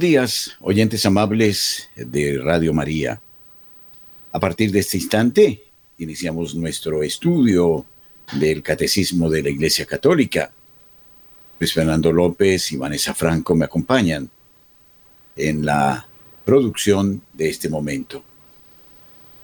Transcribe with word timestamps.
días, 0.00 0.56
oyentes 0.60 1.04
amables 1.04 1.90
de 1.94 2.38
Radio 2.38 2.72
María. 2.72 3.20
A 4.32 4.40
partir 4.40 4.72
de 4.72 4.80
este 4.80 4.96
instante, 4.96 5.62
iniciamos 5.98 6.54
nuestro 6.54 7.02
estudio 7.02 7.84
del 8.32 8.62
Catecismo 8.62 9.28
de 9.28 9.42
la 9.42 9.50
Iglesia 9.50 9.84
Católica. 9.84 10.50
Luis 11.58 11.74
Fernando 11.74 12.10
López 12.10 12.72
y 12.72 12.78
Vanessa 12.78 13.12
Franco 13.12 13.54
me 13.54 13.66
acompañan 13.66 14.30
en 15.36 15.66
la 15.66 16.06
producción 16.46 17.20
de 17.34 17.50
este 17.50 17.68
momento. 17.68 18.24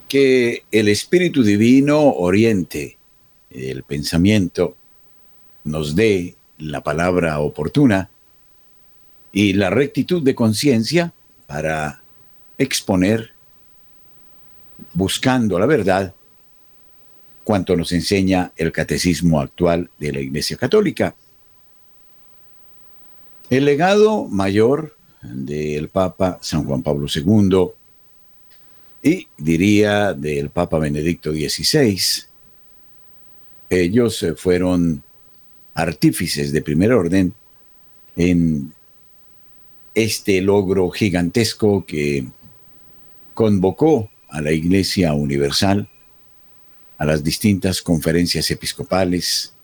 Que 0.09 0.65
el 0.73 0.89
Espíritu 0.89 1.43
Divino 1.43 2.01
oriente 2.01 2.97
el 3.51 3.83
pensamiento, 3.83 4.75
nos 5.65 5.95
dé 5.95 6.35
la 6.59 6.83
palabra 6.83 7.41
oportuna 7.41 8.09
y 9.37 9.53
la 9.53 9.69
rectitud 9.69 10.23
de 10.23 10.35
conciencia 10.35 11.13
para 11.47 12.01
exponer, 12.57 13.33
buscando 14.95 15.59
la 15.59 15.67
verdad, 15.67 16.15
cuanto 17.45 17.77
nos 17.77 17.93
enseña 17.93 18.53
el 18.57 18.73
catecismo 18.73 19.39
actual 19.39 19.91
de 19.99 20.13
la 20.15 20.21
Iglesia 20.21 20.57
Católica. 20.57 21.15
El 23.51 23.67
legado 23.67 24.25
mayor 24.25 24.97
del 25.21 25.91
Papa 25.91 26.39
San 26.41 26.65
Juan 26.65 26.83
Pablo 26.83 27.07
II 27.15 27.73
y 29.03 29.29
diría 29.37 30.15
del 30.15 30.49
Papa 30.49 30.79
Benedicto 30.79 31.33
XVI, 31.33 32.01
ellos 33.69 34.25
fueron 34.39 35.03
artífices 35.75 36.53
de 36.53 36.63
primer 36.63 36.95
orden 36.95 37.35
en 38.17 38.73
este 39.97 40.43
logro 40.43 40.91
gigantesco 40.91 41.87
que 41.87 42.27
convocó 43.33 44.11
a 44.29 44.43
la 44.43 44.53
Iglesia 44.53 45.15
Universal, 45.15 45.89
a 46.99 47.05
las 47.07 47.25
distintas 47.25 47.81
conferencias 47.81 48.51
episcopales, 48.51 49.55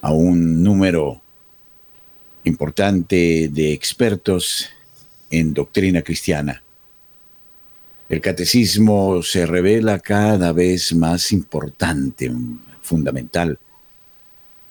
a 0.00 0.10
un 0.10 0.64
número 0.64 1.22
importante 2.42 3.48
de 3.52 3.72
expertos 3.72 4.68
en 5.30 5.54
doctrina 5.54 6.02
cristiana. 6.02 6.64
El 8.08 8.20
catecismo 8.20 9.22
se 9.22 9.46
revela 9.46 10.00
cada 10.00 10.52
vez 10.52 10.92
más 10.92 11.30
importante, 11.30 12.32
fundamental. 12.82 13.60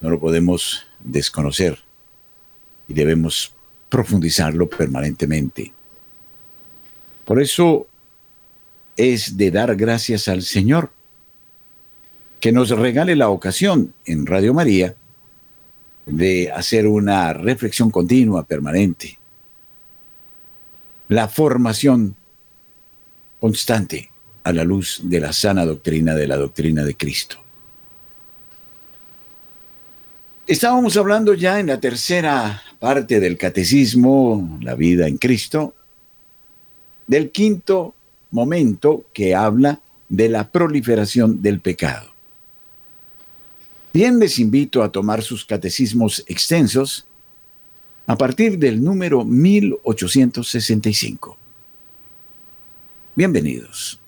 No 0.01 0.09
lo 0.09 0.19
podemos 0.19 0.85
desconocer 0.99 1.79
y 2.89 2.93
debemos 2.93 3.53
profundizarlo 3.93 4.67
permanentemente. 4.67 5.71
Por 7.25 7.39
eso 7.39 7.85
es 8.97 9.37
de 9.37 9.51
dar 9.51 9.75
gracias 9.75 10.27
al 10.27 10.41
Señor 10.41 10.91
que 12.39 12.51
nos 12.51 12.71
regale 12.71 13.15
la 13.15 13.29
ocasión 13.29 13.93
en 14.05 14.25
Radio 14.25 14.51
María 14.51 14.95
de 16.07 16.51
hacer 16.51 16.87
una 16.87 17.33
reflexión 17.33 17.91
continua, 17.91 18.43
permanente. 18.47 19.19
La 21.09 21.27
formación 21.27 22.15
constante 23.39 24.09
a 24.43 24.53
la 24.53 24.63
luz 24.63 25.01
de 25.03 25.19
la 25.19 25.31
sana 25.33 25.67
doctrina 25.67 26.15
de 26.15 26.25
la 26.25 26.37
doctrina 26.37 26.83
de 26.83 26.95
Cristo. 26.95 27.42
Estábamos 30.45 30.97
hablando 30.97 31.33
ya 31.33 31.61
en 31.61 31.67
la 31.67 31.79
tercera 31.79 32.61
parte 32.77 33.21
del 33.21 33.37
catecismo, 33.37 34.59
la 34.61 34.75
vida 34.75 35.07
en 35.07 35.17
Cristo, 35.17 35.73
del 37.07 37.31
quinto 37.31 37.95
momento 38.31 39.05
que 39.13 39.35
habla 39.35 39.79
de 40.09 40.27
la 40.27 40.51
proliferación 40.51 41.41
del 41.41 41.61
pecado. 41.61 42.11
Bien 43.93 44.19
les 44.19 44.37
invito 44.37 44.83
a 44.83 44.91
tomar 44.91 45.21
sus 45.21 45.45
catecismos 45.45 46.25
extensos 46.27 47.07
a 48.05 48.17
partir 48.17 48.59
del 48.59 48.83
número 48.83 49.23
1865. 49.23 51.37
Bienvenidos. 53.15 54.02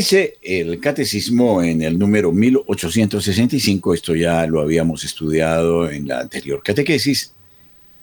Dice 0.00 0.38
el 0.40 0.80
catecismo 0.80 1.62
en 1.62 1.82
el 1.82 1.98
número 1.98 2.32
1865, 2.32 3.92
esto 3.92 4.14
ya 4.14 4.46
lo 4.46 4.62
habíamos 4.62 5.04
estudiado 5.04 5.90
en 5.90 6.08
la 6.08 6.20
anterior 6.20 6.62
catequesis, 6.62 7.34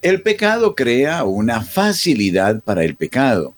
el 0.03 0.21
pecado 0.21 0.75
crea 0.75 1.23
una 1.23 1.63
facilidad 1.63 2.61
para 2.61 2.83
el 2.83 2.95
pecado, 2.95 3.55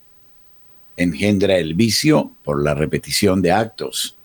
engendra 0.96 1.58
el 1.58 1.74
vicio 1.74 2.32
por 2.42 2.64
la 2.64 2.72
repetición 2.72 3.42
de 3.42 3.52
actos. 3.52 4.16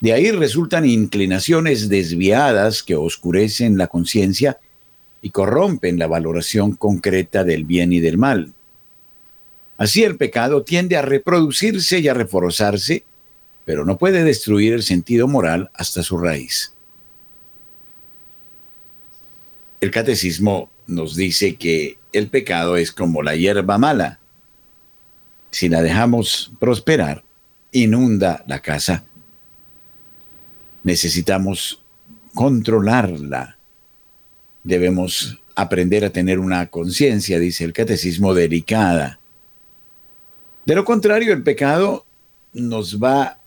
De 0.00 0.12
ahí 0.12 0.32
resultan 0.32 0.84
inclinaciones 0.84 1.88
desviadas 1.88 2.82
que 2.82 2.96
oscurecen 2.96 3.78
la 3.78 3.86
conciencia 3.86 4.58
y 5.22 5.30
corrompen 5.30 6.00
la 6.00 6.08
valoración 6.08 6.72
concreta 6.72 7.44
del 7.44 7.62
bien 7.62 7.92
y 7.92 8.00
del 8.00 8.18
mal. 8.18 8.53
Así 9.76 10.04
el 10.04 10.16
pecado 10.16 10.62
tiende 10.62 10.96
a 10.96 11.02
reproducirse 11.02 11.98
y 11.98 12.08
a 12.08 12.14
reforzarse, 12.14 13.04
pero 13.64 13.84
no 13.84 13.98
puede 13.98 14.22
destruir 14.22 14.72
el 14.72 14.82
sentido 14.82 15.26
moral 15.26 15.70
hasta 15.74 16.02
su 16.02 16.18
raíz. 16.18 16.72
El 19.80 19.90
catecismo 19.90 20.70
nos 20.86 21.16
dice 21.16 21.56
que 21.56 21.98
el 22.12 22.28
pecado 22.28 22.76
es 22.76 22.92
como 22.92 23.22
la 23.22 23.34
hierba 23.34 23.76
mala. 23.76 24.20
Si 25.50 25.68
la 25.68 25.82
dejamos 25.82 26.52
prosperar, 26.60 27.24
inunda 27.72 28.44
la 28.46 28.60
casa. 28.60 29.04
Necesitamos 30.84 31.82
controlarla. 32.34 33.56
Debemos 34.62 35.38
aprender 35.56 36.04
a 36.04 36.10
tener 36.10 36.38
una 36.38 36.68
conciencia, 36.68 37.38
dice 37.38 37.64
el 37.64 37.72
catecismo, 37.72 38.34
delicada 38.34 39.18
de 40.64 40.74
lo 40.74 40.84
contrario, 40.84 41.32
el 41.32 41.42
pecado 41.42 42.04
nos 42.52 43.02
va 43.02 43.38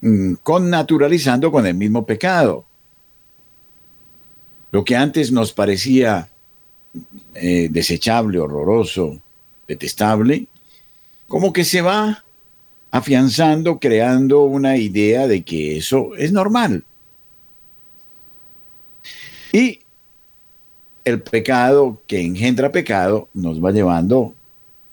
mm, 0.00 0.34
connaturalizando 0.42 1.50
con 1.50 1.66
el 1.66 1.74
mismo 1.74 2.04
pecado. 2.04 2.64
Lo 4.72 4.84
que 4.84 4.96
antes 4.96 5.32
nos 5.32 5.52
parecía 5.52 6.30
eh, 7.34 7.68
desechable, 7.70 8.38
horroroso, 8.38 9.18
detestable, 9.66 10.46
como 11.28 11.52
que 11.52 11.64
se 11.64 11.80
va 11.80 12.24
afianzando, 12.90 13.78
creando 13.78 14.42
una 14.42 14.76
idea 14.76 15.28
de 15.28 15.42
que 15.42 15.76
eso 15.76 16.14
es 16.16 16.32
normal. 16.32 16.84
Y 19.52 19.80
el 21.04 21.22
pecado 21.22 22.00
que 22.06 22.20
engendra 22.20 22.70
pecado 22.70 23.28
nos 23.32 23.64
va 23.64 23.72
llevando 23.72 24.34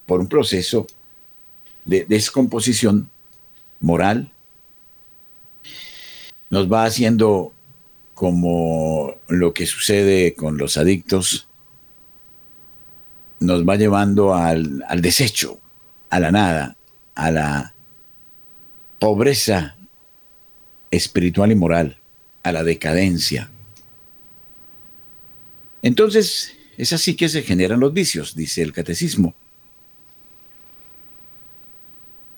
por 0.05 0.19
un 0.19 0.27
proceso 0.27 0.87
de 1.87 2.05
descomposición 2.05 3.09
moral, 3.79 4.31
nos 6.49 6.71
va 6.71 6.85
haciendo 6.85 7.53
como 8.13 9.15
lo 9.27 9.53
que 9.53 9.65
sucede 9.65 10.35
con 10.35 10.57
los 10.57 10.77
adictos, 10.77 11.47
nos 13.39 13.67
va 13.67 13.75
llevando 13.75 14.33
al, 14.33 14.83
al 14.87 15.01
desecho, 15.01 15.59
a 16.09 16.19
la 16.19 16.31
nada, 16.31 16.77
a 17.15 17.31
la 17.31 17.73
pobreza 18.99 19.77
espiritual 20.91 21.51
y 21.51 21.55
moral, 21.55 21.97
a 22.43 22.51
la 22.51 22.63
decadencia. 22.63 23.49
Entonces, 25.81 26.53
es 26.77 26.91
así 26.93 27.15
que 27.15 27.29
se 27.29 27.43
generan 27.43 27.79
los 27.79 27.93
vicios, 27.93 28.35
dice 28.35 28.61
el 28.61 28.73
catecismo. 28.73 29.35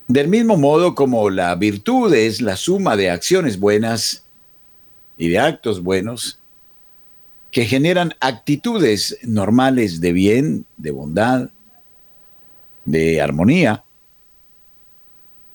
Del 0.09 0.27
mismo 0.27 0.57
modo 0.57 0.95
como 0.95 1.29
la 1.29 1.53
virtud 1.53 2.11
es 2.15 2.41
la 2.41 2.55
suma 2.55 2.97
de 2.97 3.11
acciones 3.11 3.59
buenas 3.59 4.23
y 5.19 5.29
de 5.29 5.37
actos 5.37 5.83
buenos, 5.83 6.39
que 7.51 7.65
generan 7.65 8.15
actitudes 8.19 9.19
normales 9.21 10.01
de 10.01 10.11
bien, 10.11 10.65
de 10.77 10.89
bondad, 10.89 11.51
de 12.85 13.21
armonía. 13.21 13.83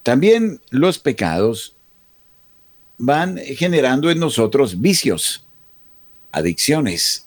También 0.05 0.61
los 0.71 1.01
pecados 1.01 1.75
van 2.97 3.39
generando 3.39 4.09
en 4.09 4.21
nosotros 4.21 4.81
vicios, 4.81 5.45
adicciones. 6.31 7.27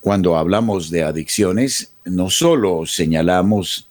Cuando 0.00 0.38
hablamos 0.38 0.88
de 0.88 1.02
adicciones, 1.02 1.92
no 2.06 2.30
solo 2.30 2.86
señalamos 2.86 3.86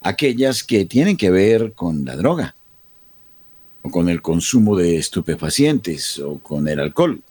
aquellas 0.00 0.62
que 0.62 0.84
tienen 0.84 1.16
que 1.16 1.30
ver 1.30 1.72
con 1.72 2.04
la 2.04 2.16
droga, 2.16 2.54
o 3.82 3.90
con 3.90 4.08
el 4.08 4.22
consumo 4.22 4.76
de 4.76 4.96
estupefacientes, 4.96 6.18
o 6.18 6.38
con 6.38 6.68
el 6.68 6.80
alcohol. 6.80 7.22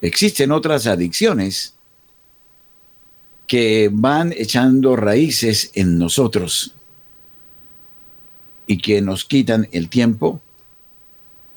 Existen 0.00 0.52
otras 0.52 0.86
adicciones 0.86 1.74
que 3.46 3.90
van 3.92 4.32
echando 4.32 4.96
raíces 4.96 5.70
en 5.74 5.98
nosotros 5.98 6.74
y 8.66 8.78
que 8.78 9.00
nos 9.00 9.24
quitan 9.24 9.68
el 9.72 9.88
tiempo, 9.88 10.40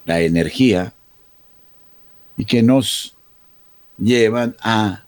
la 0.06 0.22
energía 0.22 0.94
y 2.36 2.46
que 2.46 2.62
nos 2.62 3.16
llevan 3.98 4.56
a 4.62 5.06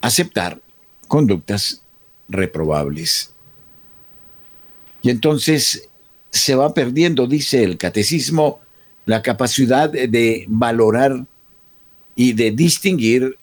aceptar 0.00 0.60
conductas 1.08 1.82
reprobables. 2.28 3.32
Y 5.02 5.10
entonces 5.10 5.88
se 6.30 6.54
va 6.54 6.72
perdiendo, 6.72 7.26
dice 7.26 7.64
el 7.64 7.76
catecismo, 7.76 8.60
la 9.04 9.22
capacidad 9.22 9.90
de 9.90 10.44
valorar 10.48 11.26
y 12.14 12.32
de 12.32 12.50
distinguir 12.52 13.36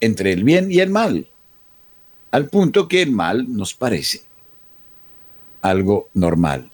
entre 0.00 0.32
el 0.32 0.44
bien 0.44 0.70
y 0.70 0.80
el 0.80 0.90
mal, 0.90 1.26
al 2.30 2.48
punto 2.48 2.88
que 2.88 3.02
el 3.02 3.12
mal 3.12 3.46
nos 3.48 3.74
parece 3.74 4.22
algo 5.62 6.08
normal. 6.14 6.70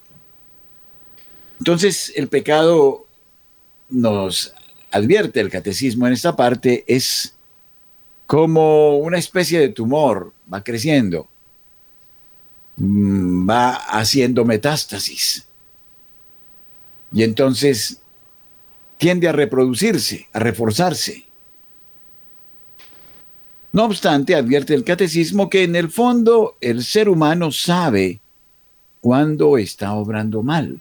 Entonces, 1.59 2.11
el 2.15 2.27
pecado 2.27 3.05
nos 3.89 4.53
advierte 4.91 5.39
el 5.39 5.49
catecismo 5.49 6.07
en 6.07 6.13
esta 6.13 6.35
parte 6.35 6.83
es 6.87 7.35
como 8.27 8.97
una 8.97 9.17
especie 9.17 9.59
de 9.59 9.69
tumor, 9.69 10.33
va 10.51 10.63
creciendo, 10.63 11.27
va 12.77 13.73
haciendo 13.73 14.45
metástasis. 14.45 15.45
Y 17.11 17.23
entonces 17.23 17.99
tiende 18.97 19.27
a 19.27 19.31
reproducirse, 19.31 20.27
a 20.33 20.39
reforzarse. 20.39 21.25
No 23.71 23.85
obstante, 23.85 24.35
advierte 24.35 24.73
el 24.73 24.83
catecismo 24.83 25.49
que 25.49 25.63
en 25.63 25.75
el 25.75 25.89
fondo 25.89 26.57
el 26.61 26.83
ser 26.83 27.09
humano 27.09 27.51
sabe 27.51 28.19
cuando 29.01 29.57
está 29.57 29.93
obrando 29.93 30.43
mal. 30.43 30.79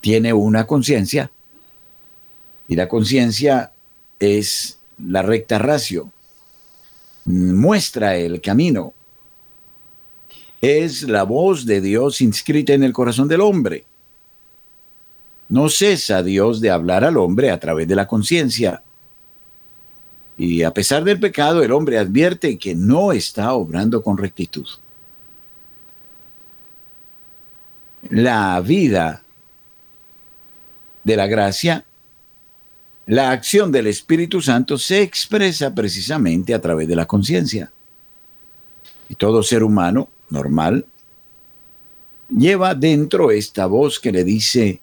Tiene 0.00 0.32
una 0.32 0.66
conciencia 0.66 1.30
y 2.68 2.74
la 2.74 2.88
conciencia 2.88 3.72
es 4.18 4.78
la 4.98 5.22
recta 5.22 5.58
ratio, 5.58 6.10
muestra 7.24 8.16
el 8.16 8.40
camino, 8.40 8.94
es 10.62 11.02
la 11.02 11.24
voz 11.24 11.66
de 11.66 11.80
Dios 11.80 12.20
inscrita 12.20 12.72
en 12.72 12.84
el 12.84 12.92
corazón 12.92 13.28
del 13.28 13.42
hombre. 13.42 13.84
No 15.48 15.68
cesa 15.68 16.22
Dios 16.22 16.60
de 16.62 16.70
hablar 16.70 17.04
al 17.04 17.18
hombre 17.18 17.50
a 17.50 17.60
través 17.60 17.86
de 17.86 17.96
la 17.96 18.06
conciencia 18.06 18.82
y 20.38 20.62
a 20.62 20.72
pesar 20.72 21.04
del 21.04 21.20
pecado, 21.20 21.62
el 21.62 21.72
hombre 21.72 21.98
advierte 21.98 22.58
que 22.58 22.74
no 22.74 23.12
está 23.12 23.52
obrando 23.52 24.02
con 24.02 24.16
rectitud. 24.16 24.66
La 28.08 28.60
vida 28.60 29.22
de 31.04 31.16
la 31.16 31.26
gracia, 31.26 31.84
la 33.06 33.30
acción 33.30 33.70
del 33.70 33.86
Espíritu 33.88 34.40
Santo 34.40 34.78
se 34.78 35.02
expresa 35.02 35.74
precisamente 35.74 36.54
a 36.54 36.60
través 36.60 36.88
de 36.88 36.96
la 36.96 37.06
conciencia. 37.06 37.70
Y 39.08 39.14
todo 39.16 39.42
ser 39.42 39.62
humano 39.62 40.08
normal 40.32 40.86
lleva 42.36 42.74
dentro 42.74 43.30
esta 43.30 43.66
voz 43.66 44.00
que 44.00 44.12
le 44.12 44.24
dice 44.24 44.80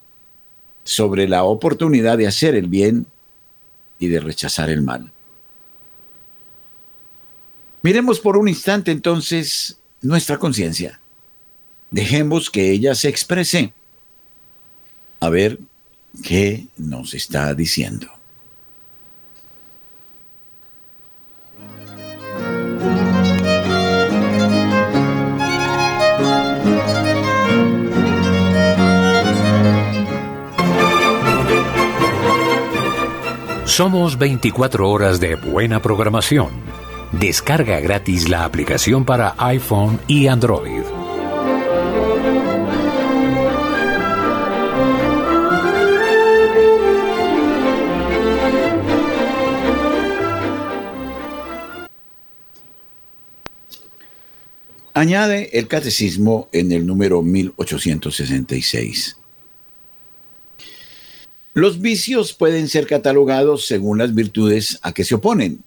sobre 0.83 1.27
la 1.27 1.43
oportunidad 1.43 2.17
de 2.17 2.27
hacer 2.27 2.55
el 2.55 2.67
bien 2.67 3.05
y 3.97 4.07
de 4.07 4.19
rechazar 4.19 4.69
el 4.69 4.81
mal. 4.81 5.11
Miremos 7.81 8.19
por 8.19 8.37
un 8.37 8.47
instante 8.47 8.91
entonces 8.91 9.79
nuestra 10.01 10.37
conciencia. 10.37 10.99
Dejemos 11.91 12.49
que 12.49 12.71
ella 12.71 12.93
se 12.95 13.09
exprese. 13.09 13.73
A 15.19 15.29
ver 15.29 15.59
qué 16.23 16.67
nos 16.77 17.13
está 17.13 17.53
diciendo. 17.53 18.18
Somos 33.79 34.17
24 34.17 34.89
horas 34.91 35.21
de 35.21 35.35
buena 35.35 35.81
programación 35.81 36.49
Descarga 37.13 37.79
gratis 37.79 38.27
la 38.27 38.43
aplicación 38.43 39.05
para 39.05 39.35
iPhone 39.37 40.01
y 40.05 40.27
Android. 40.27 40.81
Añade 54.93 55.57
el 55.57 55.69
catecismo 55.69 56.49
en 56.51 56.73
el 56.73 56.85
número 56.85 57.21
1866. 57.21 59.18
Los 61.59 61.81
vicios 61.81 62.31
pueden 62.31 62.69
ser 62.69 62.87
catalogados 62.87 63.67
según 63.67 63.97
las 63.97 64.15
virtudes 64.15 64.79
a 64.81 64.93
que 64.93 65.03
se 65.03 65.15
oponen 65.15 65.61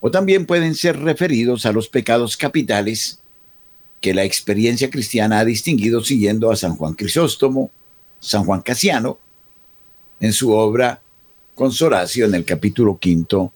o 0.00 0.10
también 0.10 0.44
pueden 0.44 0.74
ser 0.74 0.98
referidos 0.98 1.66
a 1.66 1.72
los 1.72 1.86
pecados 1.86 2.36
capitales 2.36 3.20
que 4.00 4.12
la 4.12 4.24
experiencia 4.24 4.90
cristiana 4.90 5.38
ha 5.38 5.44
distinguido 5.44 6.02
siguiendo 6.02 6.50
a 6.50 6.56
San 6.56 6.74
Juan 6.74 6.94
Crisóstomo, 6.94 7.70
San 8.18 8.44
Juan 8.44 8.60
Casiano, 8.60 9.20
en 10.18 10.32
su 10.32 10.50
obra 10.50 11.00
Consoracio 11.54 12.26
en 12.26 12.34
el 12.34 12.44
capítulo 12.44 12.98
quinto, 12.98 13.52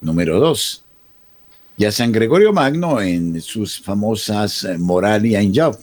número 0.00 0.40
2, 0.40 0.84
y 1.76 1.84
a 1.84 1.92
San 1.92 2.10
Gregorio 2.10 2.54
Magno 2.54 3.02
en 3.02 3.38
sus 3.42 3.78
famosas 3.78 4.66
Moralia 4.78 5.42
in 5.42 5.54
Job, 5.54 5.78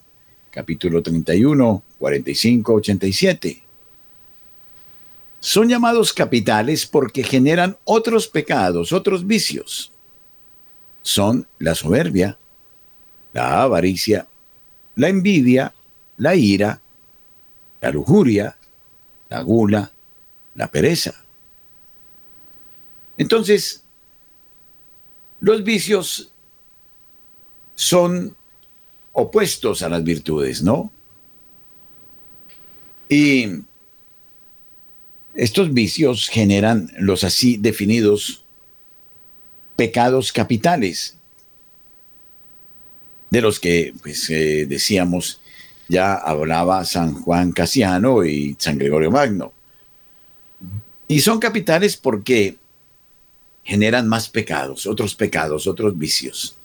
capítulo 0.50 1.03
31, 1.03 1.84
45, 2.00 2.74
87 2.74 3.69
son 5.39 5.69
llamados 5.69 6.13
capitales 6.13 6.86
porque 6.86 7.24
generan 7.24 7.77
otros 7.86 8.27
pecados, 8.27 8.91
otros 8.91 9.25
vicios. 9.25 9.91
Son 11.01 11.48
la 11.60 11.75
soberbia, 11.75 12.38
la 13.34 13.63
avaricia, 13.63 14.27
la 14.96 15.08
envidia, 15.08 15.74
la 16.17 16.36
ira, 16.36 16.81
la 17.81 17.91
lujuria, 17.91 18.58
la 19.29 19.41
gula, 19.41 19.91
la 20.55 20.67
pereza. 20.69 21.24
Entonces, 23.17 23.84
los 25.39 25.63
vicios 25.63 26.31
son 27.75 28.36
opuestos 29.13 29.81
a 29.84 29.89
las 29.89 30.03
virtudes, 30.03 30.62
¿no? 30.62 30.91
Y 33.08 33.63
estos 35.39 35.74
vicios 35.74 36.27
generan 36.27 36.91
los 37.00 37.24
así 37.24 37.58
definidos 37.58 38.43
pecados 39.75 40.31
capitales, 40.34 41.17
de 43.29 43.41
los 43.41 43.60
que 43.60 43.93
pues, 44.01 44.29
eh, 44.29 44.65
decíamos 44.67 45.39
ya 45.88 46.13
hablaba 46.13 46.86
San 46.86 47.13
Juan 47.13 47.51
Casiano 47.51 48.24
y 48.24 48.55
San 48.60 48.77
Gregorio 48.77 49.12
Magno. 49.12 49.51
Y 51.08 51.22
son 51.22 51.39
capitales 51.39 51.98
porque 51.98 52.58
generan 53.63 54.08
más 54.08 54.29
pecados, 54.29 54.86
otros 54.86 55.15
pecados, 55.15 55.67
otros 55.67 55.98
vicios, 55.98 56.55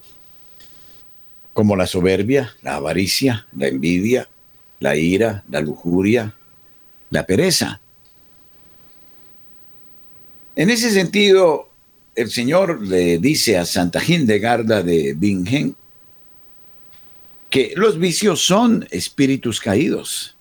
como 1.55 1.77
la 1.77 1.87
soberbia, 1.87 2.55
la 2.61 2.77
avaricia, 2.77 3.47
la 3.57 3.69
envidia, 3.69 4.29
la 4.81 4.97
ira, 4.97 5.45
la 5.49 5.61
lujuria, 5.61 6.35
la 7.11 7.25
pereza. 7.25 7.81
En 10.57 10.71
ese 10.71 10.91
sentido, 10.91 11.69
el 12.15 12.31
Señor 12.31 12.81
le 12.81 13.19
dice 13.19 13.59
a 13.59 13.67
Santa 13.67 14.01
Hildegarda 14.03 14.83
de 14.83 15.15
Bingen 15.15 15.75
que 17.51 17.73
los 17.75 17.99
vicios 17.99 18.45
son 18.45 18.87
espíritus 18.91 19.61
caídos, 19.61 20.37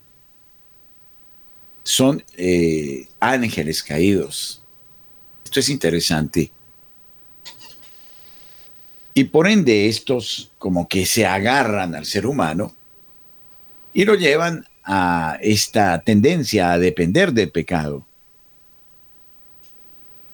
son 1.84 2.24
eh, 2.38 3.08
ángeles 3.20 3.82
caídos. 3.82 4.62
Esto 5.44 5.60
es 5.60 5.70
interesante. 5.70 6.52
Y 9.16 9.24
por 9.26 9.48
ende 9.48 9.90
estos 9.90 10.52
como 10.60 10.88
que 10.88 11.08
se 11.08 11.26
agarran 11.26 11.96
al 11.96 12.06
ser 12.06 12.28
humano 12.28 12.76
y 13.94 14.06
lo 14.06 14.14
llevan 14.14 14.68
a 14.84 15.40
esta 15.42 16.04
tendencia 16.04 16.72
a 16.72 16.80
depender 16.80 17.32
del 17.32 17.52
pecado 17.52 18.06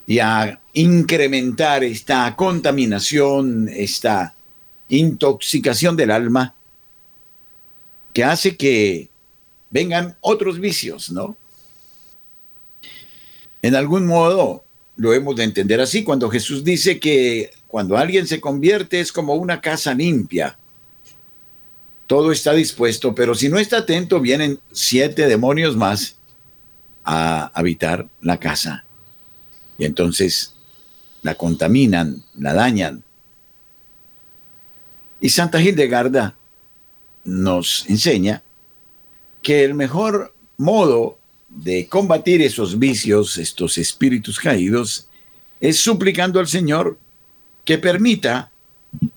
y 0.09 0.17
a 0.17 0.59
incrementar 0.73 1.83
esta 1.83 2.35
contaminación, 2.35 3.69
esta 3.69 4.33
intoxicación 4.87 5.95
del 5.95 6.09
alma 6.09 6.55
que 8.11 8.23
hace 8.23 8.57
que 8.57 9.07
vengan 9.69 10.17
otros 10.21 10.59
vicios, 10.59 11.11
¿no? 11.11 11.37
En 13.61 13.75
algún 13.75 14.07
modo 14.07 14.63
lo 14.95 15.13
hemos 15.13 15.35
de 15.35 15.43
entender 15.43 15.79
así 15.79 16.03
cuando 16.03 16.27
Jesús 16.27 16.63
dice 16.63 16.99
que 16.99 17.51
cuando 17.67 17.95
alguien 17.95 18.25
se 18.25 18.41
convierte 18.41 18.99
es 18.99 19.11
como 19.11 19.35
una 19.35 19.61
casa 19.61 19.93
limpia. 19.93 20.57
Todo 22.07 22.31
está 22.31 22.53
dispuesto, 22.53 23.13
pero 23.13 23.35
si 23.35 23.47
no 23.47 23.59
está 23.59 23.77
atento 23.77 24.19
vienen 24.19 24.59
siete 24.71 25.27
demonios 25.27 25.77
más 25.77 26.17
a 27.03 27.51
habitar 27.53 28.07
la 28.21 28.39
casa. 28.39 28.85
Y 29.79 29.85
entonces 29.85 30.53
la 31.23 31.35
contaminan, 31.35 32.23
la 32.37 32.53
dañan. 32.53 33.03
Y 35.21 35.29
Santa 35.29 35.61
Hildegarda 35.61 36.35
nos 37.23 37.89
enseña 37.89 38.43
que 39.41 39.63
el 39.63 39.73
mejor 39.73 40.33
modo 40.57 41.17
de 41.47 41.87
combatir 41.87 42.41
esos 42.41 42.77
vicios, 42.77 43.37
estos 43.37 43.77
espíritus 43.77 44.39
caídos, 44.39 45.07
es 45.59 45.79
suplicando 45.79 46.39
al 46.39 46.47
Señor 46.47 46.97
que 47.65 47.77
permita 47.77 48.51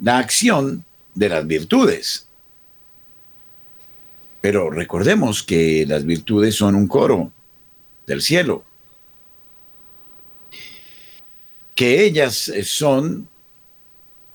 la 0.01 0.19
acción 0.19 0.85
de 1.15 1.29
las 1.29 1.47
virtudes. 1.47 2.27
Pero 4.41 4.71
recordemos 4.71 5.43
que 5.43 5.85
las 5.87 6.05
virtudes 6.05 6.57
son 6.57 6.75
un 6.75 6.89
coro 6.89 7.33
del 8.07 8.23
cielo, 8.23 8.65
que 11.83 12.05
ellas 12.05 12.53
son 12.63 13.27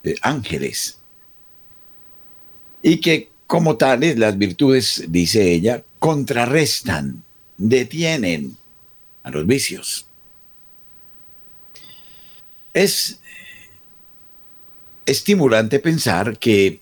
eh, 0.03 0.15
ángeles 0.21 0.99
y 2.83 2.99
que 2.99 3.29
como 3.47 3.77
tales, 3.77 4.19
las 4.19 4.37
virtudes, 4.37 5.05
dice 5.07 5.53
ella, 5.53 5.81
contrarrestan, 5.97 7.23
detienen 7.57 8.57
a 9.23 9.31
los 9.31 9.47
vicios. 9.47 10.07
Es 12.73 13.21
estimulante 15.05 15.79
pensar 15.79 16.37
que 16.37 16.81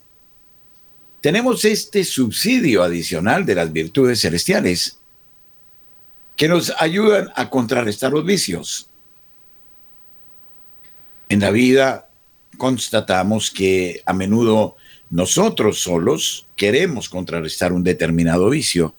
tenemos 1.22 1.64
este 1.64 2.04
subsidio 2.04 2.82
adicional 2.82 3.46
de 3.46 3.54
las 3.54 3.72
virtudes 3.72 4.20
celestiales 4.20 4.98
que 6.36 6.48
nos 6.48 6.74
ayudan 6.80 7.30
a 7.36 7.52
contrarrestar 7.52 8.12
los 8.12 8.26
vicios. 8.26 8.90
En 11.30 11.40
la 11.40 11.52
vida 11.52 12.08
constatamos 12.58 13.52
que 13.52 14.02
a 14.06 14.14
menudo 14.14 14.76
nosotros 15.10 15.80
solos 15.80 16.48
queremos 16.56 17.10
contrarrestar 17.10 17.74
un 17.74 17.84
determinado 17.84 18.50
vicio, 18.50 18.96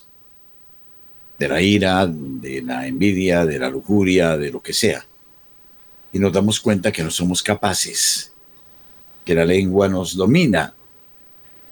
de 1.38 1.48
la 1.48 1.60
ira, 1.60 2.06
de 2.06 2.62
la 2.62 2.86
envidia, 2.86 3.44
de 3.44 3.58
la 3.58 3.68
lujuria, 3.68 4.36
de 4.36 4.50
lo 4.50 4.62
que 4.62 4.72
sea. 4.72 5.06
Y 6.12 6.18
nos 6.18 6.32
damos 6.32 6.60
cuenta 6.60 6.90
que 6.90 7.02
no 7.02 7.10
somos 7.10 7.42
capaces, 7.42 8.32
que 9.24 9.34
la 9.34 9.44
lengua 9.44 9.88
nos 9.88 10.16
domina, 10.16 10.72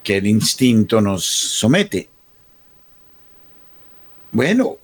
que 0.03 0.19
el 0.19 0.27
instinto 0.27 1.01
nos 1.01 1.25
somete. 1.25 2.11
Bueno, 4.33 4.77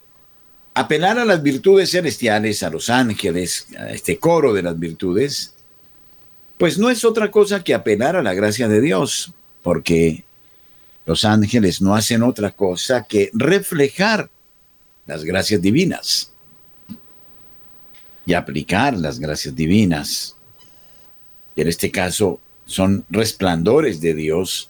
apelar 0.72 1.18
a 1.18 1.24
las 1.24 1.42
virtudes 1.42 1.90
celestiales, 1.90 2.62
a 2.62 2.70
los 2.70 2.88
ángeles, 2.88 3.66
a 3.76 3.90
este 3.90 4.18
coro 4.18 4.54
de 4.54 4.62
las 4.62 4.78
virtudes, 4.78 5.56
pues 6.60 6.76
no 6.76 6.90
es 6.90 7.06
otra 7.06 7.30
cosa 7.30 7.64
que 7.64 7.72
apelar 7.72 8.16
a 8.16 8.22
la 8.22 8.34
gracia 8.34 8.68
de 8.68 8.82
Dios, 8.82 9.32
porque 9.62 10.24
los 11.06 11.24
ángeles 11.24 11.80
no 11.80 11.94
hacen 11.94 12.22
otra 12.22 12.50
cosa 12.50 13.04
que 13.04 13.30
reflejar 13.32 14.28
las 15.06 15.24
gracias 15.24 15.62
divinas 15.62 16.34
y 18.26 18.34
aplicar 18.34 18.94
las 18.94 19.18
gracias 19.18 19.56
divinas. 19.56 20.36
en 21.56 21.66
este 21.66 21.90
caso 21.90 22.38
son 22.66 23.06
resplandores 23.08 24.02
de 24.02 24.12
Dios 24.12 24.68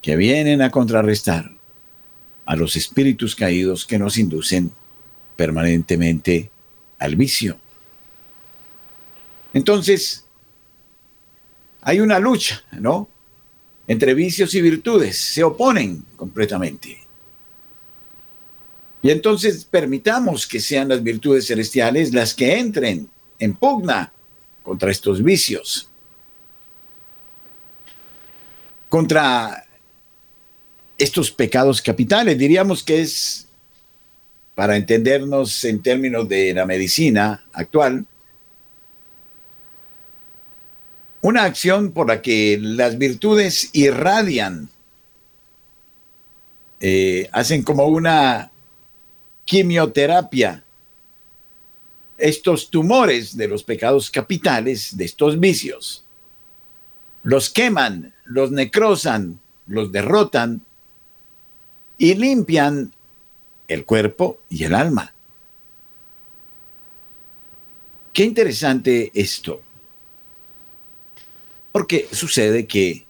que 0.00 0.16
vienen 0.16 0.62
a 0.62 0.70
contrarrestar 0.70 1.52
a 2.46 2.56
los 2.56 2.74
espíritus 2.74 3.36
caídos 3.36 3.84
que 3.84 3.98
nos 3.98 4.16
inducen 4.16 4.72
permanentemente 5.36 6.50
al 6.98 7.16
vicio. 7.16 7.58
Entonces, 9.52 10.21
hay 11.82 12.00
una 12.00 12.18
lucha, 12.18 12.62
¿no? 12.72 13.08
entre 13.86 14.14
vicios 14.14 14.54
y 14.54 14.62
virtudes, 14.62 15.18
se 15.18 15.42
oponen 15.42 16.04
completamente. 16.16 16.98
Y 19.02 19.10
entonces 19.10 19.64
permitamos 19.64 20.46
que 20.46 20.60
sean 20.60 20.88
las 20.88 21.02
virtudes 21.02 21.46
celestiales 21.46 22.14
las 22.14 22.34
que 22.34 22.58
entren 22.58 23.10
en 23.38 23.54
pugna 23.54 24.12
contra 24.62 24.90
estos 24.90 25.22
vicios, 25.22 25.88
contra 28.88 29.66
estos 30.96 31.32
pecados 31.32 31.82
capitales. 31.82 32.38
Diríamos 32.38 32.84
que 32.84 33.02
es, 33.02 33.48
para 34.54 34.76
entendernos 34.76 35.64
en 35.64 35.82
términos 35.82 36.28
de 36.28 36.54
la 36.54 36.64
medicina 36.64 37.44
actual, 37.52 38.06
Una 41.22 41.44
acción 41.44 41.92
por 41.92 42.08
la 42.08 42.20
que 42.20 42.58
las 42.60 42.98
virtudes 42.98 43.70
irradian, 43.72 44.68
eh, 46.80 47.28
hacen 47.30 47.62
como 47.62 47.86
una 47.86 48.50
quimioterapia. 49.44 50.64
Estos 52.18 52.70
tumores 52.70 53.36
de 53.36 53.46
los 53.46 53.62
pecados 53.62 54.10
capitales, 54.10 54.96
de 54.96 55.04
estos 55.04 55.38
vicios, 55.38 56.04
los 57.22 57.50
queman, 57.50 58.12
los 58.24 58.50
necrosan, 58.50 59.38
los 59.68 59.92
derrotan 59.92 60.60
y 61.98 62.14
limpian 62.14 62.92
el 63.68 63.84
cuerpo 63.84 64.40
y 64.50 64.64
el 64.64 64.74
alma. 64.74 65.14
Qué 68.12 68.24
interesante 68.24 69.12
esto. 69.14 69.62
Porque 71.72 72.08
sucede 72.12 72.66
que 72.66 73.06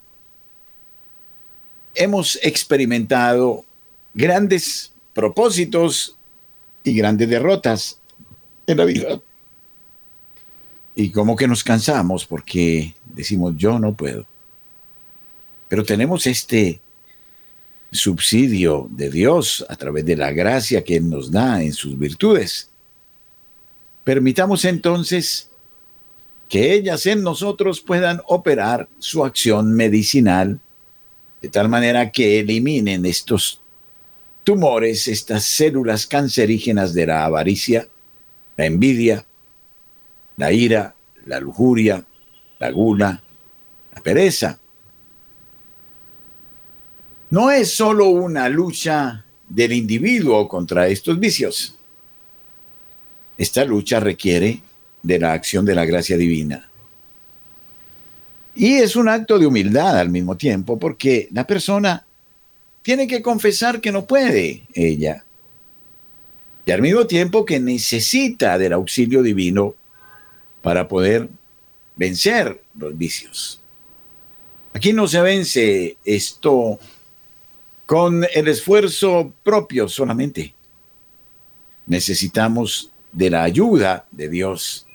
hemos 1.95 2.39
experimentado 2.43 3.65
grandes 4.15 4.93
propósitos 5.13 6.17
y 6.85 6.95
grandes 6.95 7.29
derrotas 7.29 7.99
en 8.67 8.79
la 8.79 8.85
vida. 8.85 9.21
Y 10.95 11.11
como 11.11 11.37
que 11.37 11.49
nos 11.49 11.65
cansamos 11.65 12.27
porque 12.27 12.95
decimos, 13.05 13.55
yo 13.57 13.79
no 13.79 13.95
puedo. 13.95 14.27
Pero 15.69 15.85
tenemos 15.85 16.27
este 16.27 16.81
subsidio 17.91 18.89
de 18.91 19.11
Dios 19.11 19.65
a 19.69 19.77
través 19.77 20.05
de 20.05 20.17
la 20.17 20.33
gracia 20.33 20.85
que 20.85 20.97
Él 20.97 21.09
nos 21.09 21.31
da 21.31 21.63
en 21.63 21.73
sus 21.73 21.99
virtudes. 21.99 22.71
Permitamos 24.05 24.65
entonces 24.65 25.49
que 26.53 26.75
ellas 26.75 27.07
en 27.07 27.23
nosotros 27.23 27.81
puedan 27.81 28.21
operar 28.27 28.87
su 28.99 29.25
acción 29.25 29.73
medicinal 29.73 30.61
de 31.41 31.49
tal 31.49 31.71
manera 31.71 32.13
que 32.13 32.41
eliminen 32.41 33.07
estos 33.07 33.63
tumores, 34.45 35.09
estas 35.09 35.45
células 35.45 36.07
cancerígenas 36.07 36.93
de 36.93 37.07
la 37.07 37.25
avaricia, 37.25 37.89
la 38.59 38.67
envidia, 38.67 39.25
la 40.37 40.53
ira, 40.53 40.95
la 41.25 41.41
lujuria, 41.41 42.05
la 42.59 42.71
gula, 42.71 43.23
la 43.95 44.03
pereza. 44.03 44.61
No 47.31 47.51
es 47.51 47.75
solo 47.75 48.11
una 48.11 48.51
lucha 48.51 49.25
del 49.49 49.73
individuo 49.73 50.47
contra 50.49 50.87
estos 50.89 51.19
vicios. 51.19 51.79
Esta 53.39 53.65
lucha 53.65 54.01
requiere 54.01 54.61
de 55.03 55.19
la 55.19 55.33
acción 55.33 55.65
de 55.65 55.75
la 55.75 55.85
gracia 55.85 56.17
divina. 56.17 56.69
Y 58.55 58.75
es 58.75 58.97
un 58.97 59.09
acto 59.09 59.39
de 59.39 59.47
humildad 59.47 59.99
al 59.99 60.11
mismo 60.11 60.37
tiempo, 60.37 60.79
porque 60.79 61.29
la 61.33 61.47
persona 61.47 62.05
tiene 62.83 63.07
que 63.07 63.23
confesar 63.23 63.81
que 63.81 63.93
no 63.93 64.05
puede 64.05 64.65
ella. 64.75 65.25
Y 66.67 66.71
al 66.71 66.83
mismo 66.83 67.07
tiempo 67.07 67.45
que 67.45 67.59
necesita 67.59 68.59
del 68.59 68.75
auxilio 68.75 69.23
divino 69.23 69.75
para 70.61 70.87
poder 70.87 71.29
vencer 71.97 72.63
los 72.79 72.97
vicios. 72.97 73.61
Aquí 74.75 74.93
no 74.93 75.07
se 75.07 75.21
vence 75.21 75.97
esto 76.05 76.79
con 77.87 78.25
el 78.33 78.49
esfuerzo 78.49 79.33
propio 79.43 79.89
solamente. 79.89 80.55
Necesitamos 81.87 82.91
de 83.13 83.29
la 83.29 83.43
ayuda 83.43 84.07
de 84.11 84.29
Dios, 84.29 84.87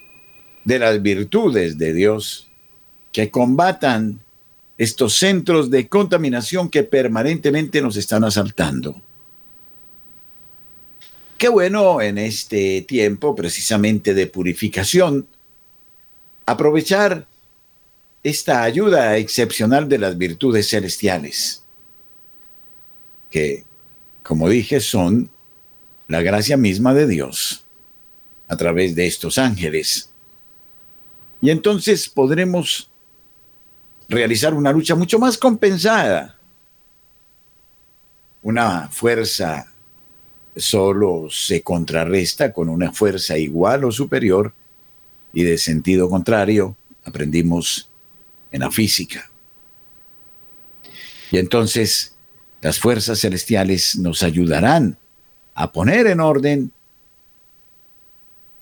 de 0.67 0.79
las 0.79 1.01
virtudes 1.01 1.77
de 1.77 1.93
Dios, 1.93 2.49
que 3.13 3.31
combatan 3.31 4.19
estos 4.77 5.13
centros 5.15 5.71
de 5.71 5.87
contaminación 5.87 6.67
que 6.67 6.83
permanentemente 6.83 7.81
nos 7.81 7.95
están 7.95 8.25
asaltando. 8.25 9.01
Qué 11.37 11.47
bueno 11.47 12.01
en 12.01 12.17
este 12.17 12.81
tiempo 12.81 13.33
precisamente 13.33 14.13
de 14.13 14.27
purificación, 14.27 15.25
aprovechar 16.45 17.27
esta 18.21 18.63
ayuda 18.63 19.15
excepcional 19.15 19.87
de 19.87 19.99
las 19.99 20.17
virtudes 20.17 20.69
celestiales, 20.69 21.63
que, 23.31 23.63
como 24.21 24.49
dije, 24.49 24.81
son 24.81 25.29
la 26.09 26.21
gracia 26.21 26.57
misma 26.57 26.93
de 26.93 27.07
Dios 27.07 27.63
a 28.49 28.57
través 28.57 28.95
de 28.95 29.07
estos 29.07 29.37
ángeles. 29.37 30.11
Y 31.41 31.49
entonces 31.49 32.09
podremos 32.09 32.89
realizar 34.09 34.53
una 34.53 34.71
lucha 34.71 34.95
mucho 34.95 35.19
más 35.19 35.37
compensada. 35.37 36.35
Una 38.41 38.89
fuerza 38.89 39.71
solo 40.55 41.27
se 41.29 41.61
contrarresta 41.61 42.51
con 42.51 42.69
una 42.69 42.91
fuerza 42.91 43.37
igual 43.37 43.83
o 43.85 43.91
superior 43.91 44.53
y 45.33 45.43
de 45.43 45.57
sentido 45.57 46.09
contrario 46.09 46.75
aprendimos 47.03 47.89
en 48.51 48.61
la 48.61 48.71
física. 48.71 49.29
Y 51.31 51.37
entonces 51.37 52.15
las 52.61 52.79
fuerzas 52.79 53.19
celestiales 53.19 53.97
nos 53.97 54.23
ayudarán 54.23 54.97
a 55.53 55.71
poner 55.71 56.07
en 56.07 56.19
orden 56.19 56.71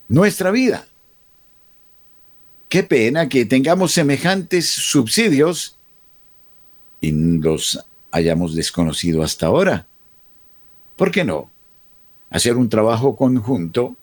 nuestra 0.07 0.51
vida. 0.51 0.87
Qué 2.75 2.83
pena 2.83 3.29
que 3.29 3.45
tengamos 3.45 3.93
semejantes 3.93 4.69
subsidios 4.69 5.77
y 6.99 7.13
los 7.13 7.79
hayamos 8.11 8.53
desconocido 8.53 9.23
hasta 9.23 9.45
ahora. 9.45 9.87
¿Por 10.97 11.09
qué 11.09 11.23
no? 11.23 11.49
Hacer 12.29 12.57
un 12.57 12.67
trabajo 12.67 13.15
conjunto 13.15 13.95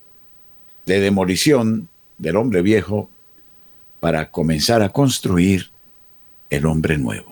de 0.87 1.01
demolición 1.01 1.91
del 2.17 2.37
hombre 2.37 2.63
viejo 2.63 3.11
para 4.01 4.31
comenzar 4.31 4.81
a 4.81 4.89
construir 4.89 5.71
el 6.49 6.65
hombre 6.65 6.97
nuevo. 6.97 7.32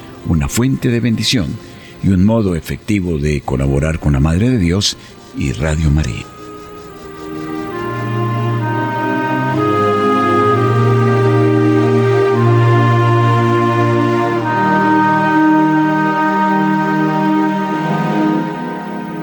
una 0.27 0.47
fuente 0.47 0.89
de 0.89 0.99
bendición 0.99 1.47
y 2.03 2.09
un 2.09 2.25
modo 2.25 2.55
efectivo 2.55 3.17
de 3.17 3.41
colaborar 3.41 3.99
con 3.99 4.13
la 4.13 4.19
Madre 4.19 4.49
de 4.49 4.57
Dios 4.57 4.97
y 5.37 5.51
Radio 5.53 5.89
María. 5.91 6.25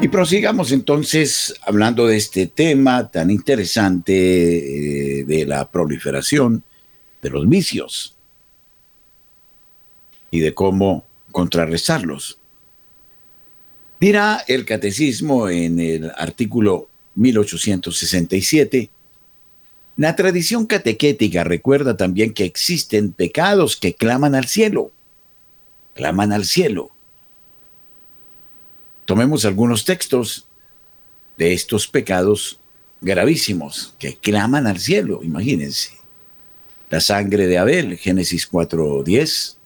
Y 0.01 0.07
prosigamos 0.07 0.71
entonces 0.71 1.55
hablando 1.67 2.07
de 2.07 2.17
este 2.17 2.47
tema 2.47 3.11
tan 3.11 3.31
interesante 3.31 5.21
eh, 5.21 5.25
de 5.25 5.45
la 5.45 5.69
proliferación 5.69 6.63
de 7.21 7.31
los 7.31 7.49
vicios 7.49 8.18
y 10.31 10.41
de 10.41 10.55
cómo 10.55 11.05
contrarrestarlos. 11.33 12.39
Dirá 14.01 14.45
el 14.47 14.65
catecismo 14.65 15.49
en 15.49 15.81
el 15.81 16.13
artículo 16.17 16.89
1867, 17.17 18.91
la 19.97 20.15
tradición 20.15 20.67
catequética 20.67 21.43
recuerda 21.43 21.97
también 21.97 22.33
que 22.33 22.45
existen 22.45 23.13
pecados 23.13 23.77
que 23.77 23.95
claman 23.95 24.37
al 24.37 24.47
cielo, 24.47 24.93
claman 25.95 26.33
al 26.33 26.45
cielo. 26.45 26.91
Tomemos 29.05 29.45
algunos 29.45 29.85
textos 29.85 30.47
de 31.37 31.53
estos 31.53 31.89
pecados 31.89 32.61
gravísimos 33.01 33.95
que 33.99 34.15
claman 34.17 34.69
al 34.69 34.79
cielo, 34.79 35.21
imagínense. 35.25 35.99
La 36.91 37.01
sangre 37.01 37.49
de 37.49 37.59
Abel, 37.59 37.99
Génesis 37.99 38.49
4.10, 38.49 39.58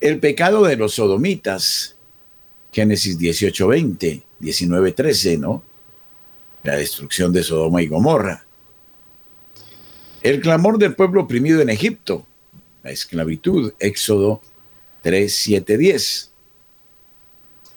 el 0.00 0.20
pecado 0.20 0.64
de 0.64 0.76
los 0.76 0.94
sodomitas, 0.94 1.96
Génesis 2.72 3.18
18:20, 3.18 4.22
19:13, 4.40 5.38
¿no? 5.38 5.62
La 6.62 6.76
destrucción 6.76 7.32
de 7.32 7.42
Sodoma 7.42 7.82
y 7.82 7.86
Gomorra. 7.86 8.44
El 10.22 10.40
clamor 10.40 10.78
del 10.78 10.94
pueblo 10.94 11.22
oprimido 11.22 11.60
en 11.60 11.70
Egipto, 11.70 12.26
la 12.82 12.90
esclavitud, 12.90 13.72
Éxodo 13.78 14.42
3, 15.02 15.62
10. 15.64 16.32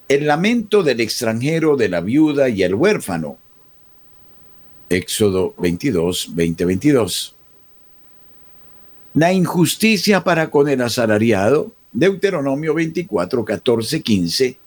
El 0.08 0.26
lamento 0.26 0.82
del 0.82 1.00
extranjero, 1.02 1.78
de 1.78 1.90
la 1.90 2.02
viuda 2.02 2.50
y 2.50 2.64
el 2.64 2.74
huérfano, 2.74 3.38
Éxodo 4.90 5.54
22, 5.60 6.36
20, 6.36 6.66
22. 6.66 7.36
La 9.14 9.32
injusticia 9.32 10.24
para 10.24 10.50
con 10.50 10.68
el 10.68 10.82
asalariado, 10.82 11.72
Deuteronomio 11.92 12.74
24, 12.74 13.44
14, 13.44 14.02
15 14.02 14.58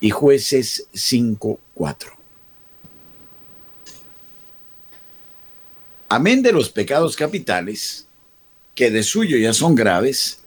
y 0.00 0.10
jueces 0.10 0.86
5, 0.92 1.58
4. 1.74 2.12
Amén 6.08 6.42
de 6.42 6.52
los 6.52 6.68
pecados 6.68 7.16
capitales, 7.16 8.06
que 8.74 8.90
de 8.90 9.02
suyo 9.02 9.38
ya 9.38 9.52
son 9.52 9.74
graves, 9.74 10.40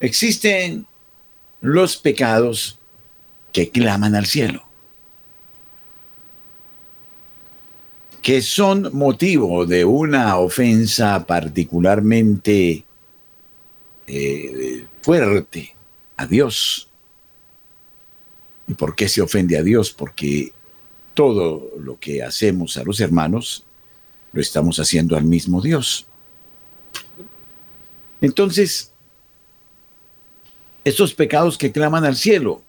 existen 0.00 0.86
los 1.60 1.96
pecados 1.96 2.78
que 3.52 3.70
claman 3.70 4.14
al 4.14 4.26
cielo, 4.26 4.64
que 8.22 8.40
son 8.40 8.90
motivo 8.92 9.66
de 9.66 9.84
una 9.84 10.38
ofensa 10.38 11.26
particularmente 11.26 12.84
eh, 14.06 14.86
fuerte 15.00 15.74
a 16.16 16.26
Dios. 16.26 16.88
¿Y 18.68 18.74
por 18.74 18.94
qué 18.94 19.08
se 19.08 19.20
ofende 19.20 19.56
a 19.56 19.62
Dios? 19.62 19.92
Porque 19.92 20.52
todo 21.14 21.70
lo 21.78 21.98
que 21.98 22.22
hacemos 22.22 22.76
a 22.76 22.84
los 22.84 23.00
hermanos 23.00 23.64
lo 24.32 24.40
estamos 24.40 24.78
haciendo 24.78 25.16
al 25.16 25.24
mismo 25.24 25.60
Dios. 25.60 26.06
Entonces, 28.20 28.92
esos 30.84 31.12
pecados 31.12 31.58
que 31.58 31.72
claman 31.72 32.04
al 32.04 32.16
cielo, 32.16 32.62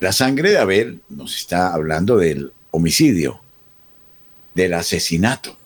La 0.00 0.12
sangre 0.12 0.52
de 0.52 0.58
Abel 0.58 1.02
nos 1.10 1.36
está 1.36 1.74
hablando 1.74 2.16
del 2.16 2.54
homicidio, 2.70 3.42
del 4.54 4.72
asesinato. 4.72 5.58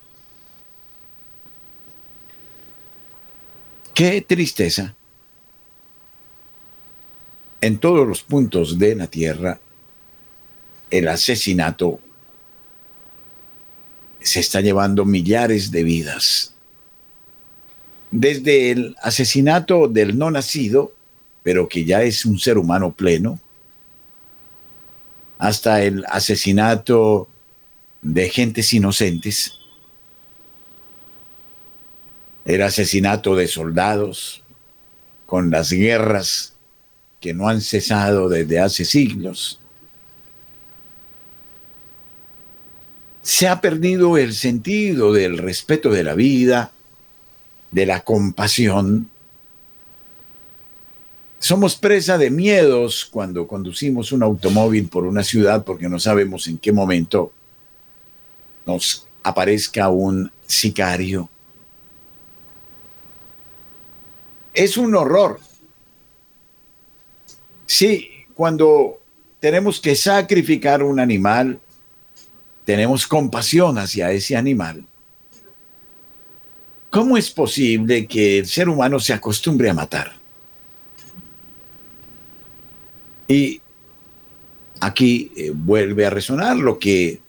Qué 3.94 4.20
tristeza. 4.20 4.96
En 7.60 7.78
todos 7.78 8.06
los 8.06 8.22
puntos 8.24 8.76
de 8.76 8.96
la 8.96 9.06
tierra, 9.06 9.60
el 10.90 11.06
asesinato 11.06 12.00
se 14.20 14.40
está 14.40 14.60
llevando 14.60 15.04
millares 15.04 15.70
de 15.70 15.84
vidas. 15.84 16.54
Desde 18.10 18.72
el 18.72 18.96
asesinato 19.00 19.86
del 19.86 20.18
no 20.18 20.30
nacido, 20.30 20.92
pero 21.44 21.68
que 21.68 21.84
ya 21.84 22.02
es 22.02 22.24
un 22.24 22.38
ser 22.38 22.58
humano 22.58 22.92
pleno, 22.92 23.38
hasta 25.38 25.82
el 25.84 26.04
asesinato 26.08 27.28
de 28.02 28.28
gentes 28.28 28.72
inocentes, 28.72 29.54
el 32.44 32.62
asesinato 32.62 33.36
de 33.36 33.48
soldados 33.48 34.42
con 35.26 35.50
las 35.50 35.70
guerras 35.72 36.54
que 37.20 37.34
no 37.34 37.48
han 37.48 37.60
cesado 37.60 38.28
desde 38.28 38.60
hace 38.60 38.84
siglos. 38.84 39.60
Se 43.22 43.48
ha 43.48 43.60
perdido 43.60 44.18
el 44.18 44.34
sentido 44.34 45.12
del 45.12 45.38
respeto 45.38 45.90
de 45.90 46.04
la 46.04 46.14
vida, 46.14 46.72
de 47.70 47.86
la 47.86 48.04
compasión 48.04 49.08
somos 51.44 51.76
presa 51.76 52.16
de 52.16 52.30
miedos 52.30 53.04
cuando 53.04 53.46
conducimos 53.46 54.12
un 54.12 54.22
automóvil 54.22 54.88
por 54.88 55.04
una 55.04 55.22
ciudad 55.22 55.62
porque 55.62 55.90
no 55.90 56.00
sabemos 56.00 56.48
en 56.48 56.56
qué 56.56 56.72
momento 56.72 57.34
nos 58.64 59.06
aparezca 59.22 59.90
un 59.90 60.32
sicario. 60.46 61.28
Es 64.54 64.76
un 64.76 64.94
horror. 64.94 65.40
Sí, 67.66 68.10
cuando 68.34 69.00
tenemos 69.40 69.80
que 69.80 69.96
sacrificar 69.96 70.82
un 70.82 71.00
animal, 71.00 71.60
tenemos 72.64 73.06
compasión 73.06 73.76
hacia 73.78 74.12
ese 74.12 74.36
animal. 74.36 74.84
¿Cómo 76.90 77.16
es 77.16 77.30
posible 77.30 78.06
que 78.06 78.38
el 78.38 78.46
ser 78.46 78.68
humano 78.68 79.00
se 79.00 79.12
acostumbre 79.12 79.68
a 79.68 79.74
matar? 79.74 80.12
Y 83.26 83.60
aquí 84.80 85.32
eh, 85.36 85.50
vuelve 85.52 86.06
a 86.06 86.10
resonar 86.10 86.56
lo 86.56 86.78
que 86.78 87.20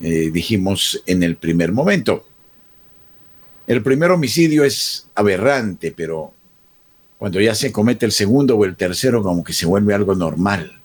eh, 0.00 0.30
dijimos 0.30 1.02
en 1.06 1.22
el 1.22 1.36
primer 1.36 1.72
momento. 1.72 2.26
El 3.66 3.82
primer 3.82 4.10
homicidio 4.10 4.64
es 4.64 5.08
aberrante, 5.14 5.92
pero 5.92 6.32
cuando 7.18 7.40
ya 7.40 7.54
se 7.54 7.72
comete 7.72 8.04
el 8.06 8.12
segundo 8.12 8.56
o 8.56 8.64
el 8.64 8.76
tercero, 8.76 9.22
como 9.22 9.42
que 9.42 9.52
se 9.52 9.66
vuelve 9.66 9.94
algo 9.94 10.14
normal. 10.14 10.80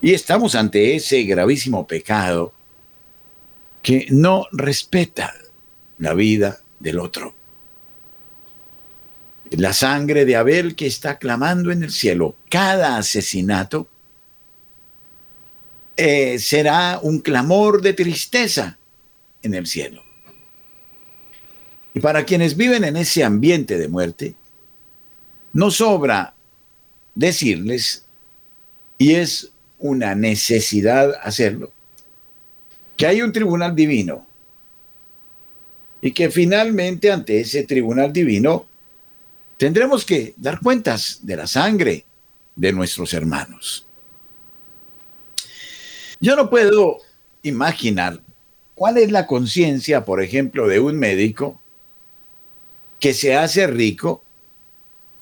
Y 0.00 0.14
estamos 0.14 0.54
ante 0.54 0.96
ese 0.96 1.22
gravísimo 1.24 1.86
pecado 1.86 2.52
que 3.82 4.06
no 4.10 4.46
respeta 4.52 5.34
la 5.98 6.14
vida 6.14 6.60
del 6.80 6.98
otro 6.98 7.34
la 9.56 9.72
sangre 9.72 10.24
de 10.24 10.36
Abel 10.36 10.74
que 10.74 10.86
está 10.86 11.18
clamando 11.18 11.70
en 11.70 11.82
el 11.82 11.90
cielo. 11.90 12.36
Cada 12.48 12.96
asesinato 12.96 13.86
eh, 15.96 16.38
será 16.38 16.98
un 17.02 17.20
clamor 17.20 17.82
de 17.82 17.92
tristeza 17.92 18.78
en 19.42 19.54
el 19.54 19.66
cielo. 19.66 20.01
Y 21.94 22.00
para 22.00 22.24
quienes 22.24 22.56
viven 22.56 22.84
en 22.84 22.96
ese 22.96 23.22
ambiente 23.22 23.78
de 23.78 23.88
muerte, 23.88 24.34
no 25.52 25.70
sobra 25.70 26.34
decirles, 27.14 28.04
y 28.98 29.14
es 29.14 29.50
una 29.78 30.14
necesidad 30.14 31.14
hacerlo, 31.22 31.70
que 32.96 33.06
hay 33.06 33.20
un 33.20 33.32
tribunal 33.32 33.74
divino 33.74 34.26
y 36.00 36.12
que 36.12 36.30
finalmente 36.30 37.10
ante 37.10 37.40
ese 37.40 37.64
tribunal 37.64 38.12
divino 38.12 38.66
tendremos 39.56 40.04
que 40.04 40.34
dar 40.36 40.60
cuentas 40.60 41.20
de 41.22 41.36
la 41.36 41.46
sangre 41.46 42.04
de 42.56 42.72
nuestros 42.72 43.12
hermanos. 43.14 43.86
Yo 46.20 46.36
no 46.36 46.48
puedo 46.48 46.98
imaginar 47.42 48.20
cuál 48.74 48.98
es 48.98 49.10
la 49.10 49.26
conciencia, 49.26 50.04
por 50.04 50.22
ejemplo, 50.22 50.68
de 50.68 50.80
un 50.80 50.98
médico 50.98 51.61
que 53.02 53.14
se 53.14 53.34
hace 53.34 53.66
rico 53.66 54.22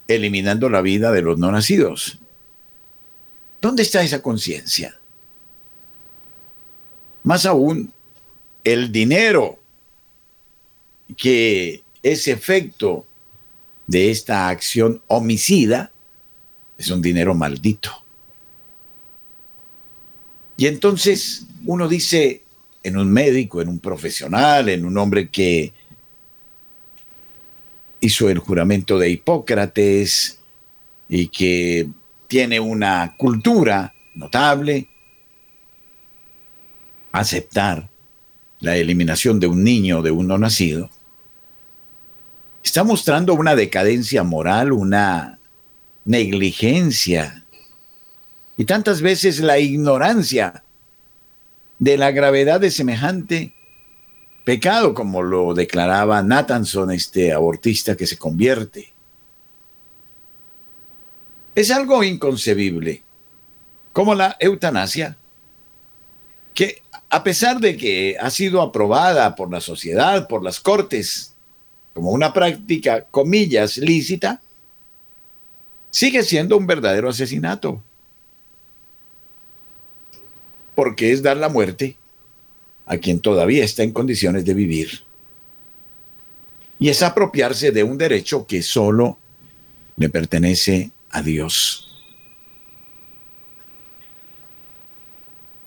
eliminando 0.07 0.69
la 0.69 0.83
vida 0.83 1.13
de 1.13 1.23
los 1.23 1.39
no 1.39 1.51
nacidos. 1.51 2.19
¿Dónde 3.63 3.85
está 3.85 4.03
esa 4.03 4.21
conciencia? 4.21 5.01
Más 7.23 7.47
aún, 7.47 7.91
el 8.65 8.93
dinero 8.93 9.59
que 11.17 11.83
es 12.03 12.29
efecto 12.29 13.07
de 13.87 14.11
esta 14.11 14.51
acción 14.51 15.01
homicida 15.07 15.91
es 16.77 16.91
un 16.91 17.01
dinero 17.01 17.35
maldito. 17.35 18.05
Y 20.59 20.67
entonces 20.67 21.47
uno 21.65 21.89
dice 21.89 22.43
en 22.83 22.99
un 22.99 23.11
médico, 23.11 23.63
en 23.63 23.71
un 23.71 23.79
profesional, 23.79 24.69
en 24.69 24.85
un 24.85 24.99
hombre 24.99 25.31
que 25.31 25.73
hizo 28.01 28.29
el 28.29 28.39
juramento 28.39 28.99
de 28.99 29.11
Hipócrates 29.11 30.41
y 31.09 31.29
que 31.29 31.89
tiene 32.29 32.61
una 32.61 33.15
cultura 33.17 33.95
notable, 34.15 34.89
aceptar 37.13 37.89
la 38.61 38.77
eliminación 38.77 39.41
de 39.41 39.47
un 39.47 39.65
niño, 39.65 40.03
de 40.03 40.11
un 40.11 40.29
no 40.29 40.39
nacido, 40.39 40.91
está 42.63 42.85
mostrando 42.85 43.35
una 43.35 43.57
decadencia 43.57 44.23
moral, 44.23 44.73
una 44.73 45.39
negligencia 46.05 47.45
y 48.57 48.65
tantas 48.65 49.01
veces 49.01 49.41
la 49.41 49.59
ignorancia 49.59 50.63
de 51.79 51.97
la 51.97 52.11
gravedad 52.11 52.61
de 52.61 52.71
semejante 52.71 53.55
pecado, 54.45 54.95
como 54.95 55.23
lo 55.23 55.55
declaraba 55.55 56.23
Nathanson, 56.23 56.91
este 56.91 57.33
abortista 57.33 57.97
que 57.97 58.07
se 58.07 58.19
convierte. 58.19 58.93
Es 61.55 61.71
algo 61.71 62.03
inconcebible, 62.03 63.03
como 63.93 64.15
la 64.15 64.37
eutanasia, 64.41 65.17
que 66.55 66.83
a 67.09 67.23
pesar 67.25 67.59
de 67.59 67.77
que 67.77 68.17
ha 68.21 68.31
sido 68.31 68.63
aprobada 68.63 69.35
por 69.35 69.51
la 69.51 69.61
sociedad, 69.61 70.29
por 70.29 70.43
las 70.43 70.61
cortes, 70.61 71.35
como 71.93 72.13
una 72.13 72.33
práctica, 72.33 73.05
comillas, 73.11 73.77
lícita, 73.77 74.41
sigue 75.91 76.23
siendo 76.23 76.57
un 76.57 76.67
verdadero 76.67 77.09
asesinato. 77.09 77.83
Porque 80.75 81.13
es 81.13 81.23
dar 81.23 81.37
la 81.37 81.49
muerte 81.49 81.97
a 82.91 82.99
quien 82.99 83.21
todavía 83.21 83.65
está 83.65 83.85
en 83.85 83.93
condiciones 83.93 84.45
de 84.45 84.53
vivir. 84.53 85.03
Y 86.81 86.89
es 86.89 87.05
apropiarse 87.05 87.71
de 87.71 87.85
un 87.85 87.97
derecho 87.97 88.49
que 88.49 88.65
solo 88.65 89.17
le 89.97 90.09
pertenece 90.09 90.91
a 91.11 91.23
Dios. 91.23 91.87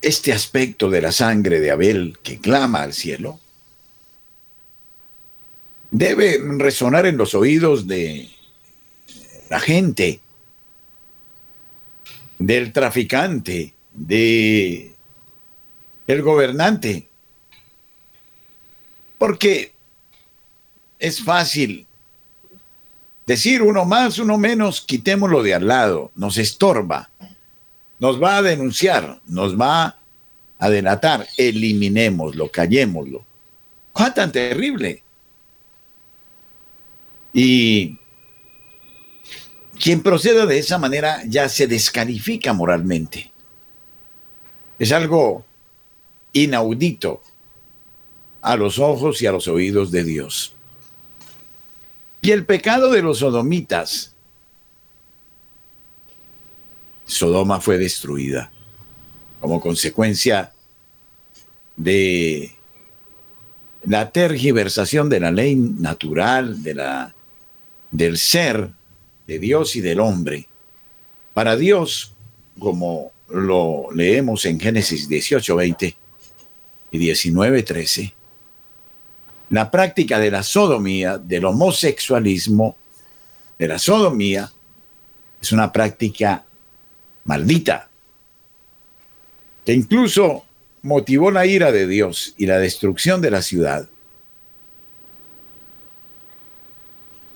Este 0.01 0.33
aspecto 0.33 0.89
de 0.89 1.01
la 1.01 1.13
sangre 1.13 1.61
de 1.61 1.71
Abel 1.71 2.17
que 2.21 2.39
clama 2.39 2.81
al 2.81 2.91
cielo 2.91 3.39
debe 5.91 6.41
resonar 6.57 7.05
en 7.05 7.15
los 7.15 7.35
oídos 7.35 7.87
de 7.87 8.27
la 9.49 9.61
gente, 9.61 10.19
del 12.37 12.73
traficante, 12.73 13.73
de 13.93 14.93
el 16.07 16.21
gobernante. 16.21 17.12
Porque 19.23 19.73
es 20.99 21.23
fácil 21.23 21.87
decir 23.25 23.61
uno 23.61 23.85
más, 23.85 24.19
uno 24.19 24.37
menos, 24.37 24.81
quitémoslo 24.81 25.41
de 25.41 25.53
al 25.53 25.65
lado, 25.65 26.11
nos 26.13 26.37
estorba, 26.37 27.09
nos 27.99 28.21
va 28.21 28.35
a 28.35 28.41
denunciar, 28.41 29.21
nos 29.25 29.57
va 29.57 29.97
a 30.59 30.69
delatar, 30.69 31.25
eliminémoslo, 31.37 32.51
callémoslo. 32.51 33.23
¿Cuán 33.93 34.13
tan 34.13 34.29
terrible? 34.29 35.01
Y 37.33 37.97
Quien 39.79 40.03
proceda 40.03 40.45
de 40.45 40.57
esa 40.57 40.77
manera 40.77 41.21
ya 41.25 41.47
se 41.47 41.65
descalifica 41.65 42.51
moralmente. 42.51 43.31
Es 44.77 44.91
algo 44.91 45.45
inaudito 46.33 47.21
a 48.43 48.57
los 48.57 48.77
ojos 48.77 49.21
y 49.21 49.25
a 49.25 49.31
los 49.31 49.47
oídos 49.47 49.89
de 49.89 50.03
Dios. 50.03 50.53
Y 52.21 52.31
el 52.31 52.45
pecado 52.45 52.91
de 52.91 53.01
los 53.01 53.19
sodomitas. 53.19 54.13
Sodoma 57.05 57.59
fue 57.59 57.77
destruida 57.77 58.51
como 59.39 59.59
consecuencia 59.59 60.53
de 61.75 62.55
la 63.85 64.11
tergiversación 64.11 65.09
de 65.09 65.19
la 65.19 65.31
ley 65.31 65.55
natural, 65.55 66.63
de 66.63 66.75
la, 66.75 67.15
del 67.91 68.17
ser 68.17 68.71
de 69.27 69.39
Dios 69.39 69.75
y 69.75 69.81
del 69.81 69.99
hombre. 69.99 70.47
Para 71.33 71.55
Dios, 71.55 72.13
como 72.59 73.11
lo 73.29 73.87
leemos 73.93 74.45
en 74.45 74.59
Génesis 74.59 75.07
18, 75.07 75.55
20 75.55 75.95
y 76.91 76.97
19, 76.97 77.63
13, 77.63 78.13
la 79.53 79.69
práctica 79.69 80.17
de 80.17 80.31
la 80.31 80.41
sodomía, 80.41 81.19
del 81.19 81.45
homosexualismo, 81.45 82.75
de 83.59 83.67
la 83.67 83.77
sodomía, 83.77 84.51
es 85.39 85.51
una 85.51 85.71
práctica 85.71 86.43
maldita, 87.25 87.87
que 89.63 89.73
incluso 89.73 90.43
motivó 90.81 91.29
la 91.29 91.45
ira 91.45 91.71
de 91.71 91.85
Dios 91.85 92.33
y 92.35 92.47
la 92.47 92.57
destrucción 92.57 93.21
de 93.21 93.29
la 93.29 93.43
ciudad. 93.43 93.87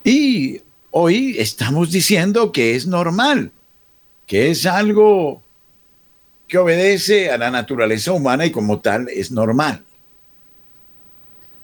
Y 0.04 0.64
hoy 0.90 1.36
estamos 1.38 1.92
diciendo 1.92 2.52
que 2.52 2.76
es 2.76 2.88
normal, 2.88 3.52
que 4.26 4.50
es 4.50 4.66
algo 4.66 5.44
que 6.48 6.58
obedece 6.58 7.30
a 7.30 7.38
la 7.38 7.52
naturaleza 7.52 8.12
humana 8.12 8.48
y 8.48 8.52
como 8.52 8.80
tal 8.80 9.08
es 9.10 9.30
normal. 9.30 9.84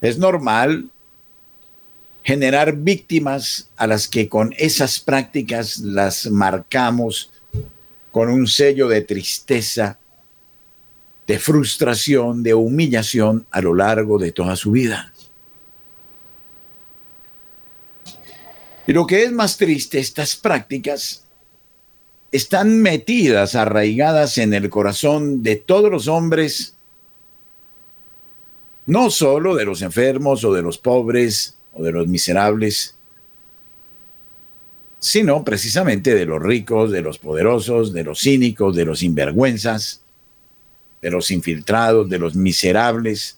Es 0.04 0.18
normal 0.18 0.89
generar 2.24 2.76
víctimas 2.76 3.70
a 3.78 3.88
las 3.88 4.10
que 4.10 4.28
con 4.28 4.54
esas 4.58 5.00
prácticas 5.00 5.78
las 5.78 6.30
marcamos 6.30 7.32
con 8.12 8.28
un 8.28 8.46
sello 8.48 8.89
de 8.89 9.00
tristeza, 9.00 9.98
de 11.26 11.39
frustración, 11.39 12.44
de 12.44 12.54
humillación 12.54 13.46
a 13.50 13.62
lo 13.62 13.74
largo 13.74 14.18
de 14.20 14.34
toda 14.34 14.58
su 14.58 14.72
vida. 14.72 15.13
Y 18.86 18.92
lo 18.92 19.08
que 19.08 19.24
es 19.24 19.32
más 19.32 19.56
triste, 19.56 20.00
estas 20.00 20.36
prácticas 20.36 21.24
están 22.30 22.82
metidas, 22.82 23.56
arraigadas 23.56 24.38
en 24.38 24.54
el 24.54 24.70
corazón 24.70 25.44
de 25.44 25.56
todos 25.56 25.89
los 25.89 26.10
hombres, 26.10 26.76
no 28.86 29.10
solo 29.10 29.56
de 29.56 29.65
los 29.65 29.82
enfermos 29.82 30.43
o 30.43 30.54
de 30.54 30.62
los 30.62 30.78
pobres 30.78 31.56
o 31.74 31.84
de 31.84 31.91
los 31.91 32.08
miserables, 32.08 32.96
sino 35.00 35.43
precisamente 35.43 36.15
de 36.15 36.26
los 36.26 36.41
ricos, 36.41 36.91
de 36.91 37.02
los 37.02 37.17
poderosos, 37.17 37.93
de 37.93 38.04
los 38.04 38.19
cínicos, 38.19 38.76
de 38.76 38.86
los 38.86 39.00
sinvergüenzas, 39.00 40.02
de 41.02 41.12
los 41.12 41.30
infiltrados, 41.32 42.10
de 42.10 42.19
los 42.19 42.36
miserables, 42.36 43.38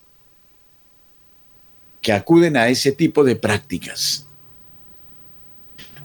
que 2.02 2.14
acuden 2.14 2.56
a 2.56 2.68
ese 2.68 2.92
tipo 2.92 3.24
de 3.24 3.36
prácticas. 3.36 4.28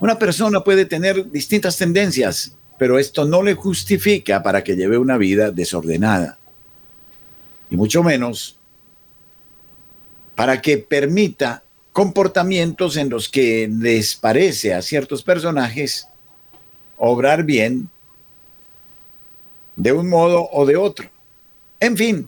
Una 0.01 0.19
persona 0.19 0.65
puede 0.65 0.87
tener 0.87 1.31
distintas 1.31 1.77
tendencias, 1.77 2.55
pero 2.79 2.99
esto 2.99 3.27
no 3.27 3.43
le 3.43 3.53
justifica 3.53 4.43
para 4.43 4.65
que 4.65 4.77
lleve 4.77 4.97
una 4.97 5.19
vida 5.19 5.51
desordenada. 5.51 6.39
Y 7.71 7.77
mucho 7.77 8.03
menos 8.03 8.57
para 10.41 10.63
que 10.63 10.79
permita 10.79 11.63
comportamientos 11.93 12.97
en 12.97 13.11
los 13.11 13.29
que 13.29 13.69
les 13.71 14.17
parece 14.17 14.73
a 14.73 14.81
ciertos 14.81 15.23
personajes 15.23 16.09
obrar 16.97 17.45
bien 17.45 17.91
de 19.77 19.93
un 19.93 20.09
modo 20.09 20.49
o 20.51 20.65
de 20.65 20.79
otro. 20.79 21.11
En 21.79 21.95
fin, 21.95 22.27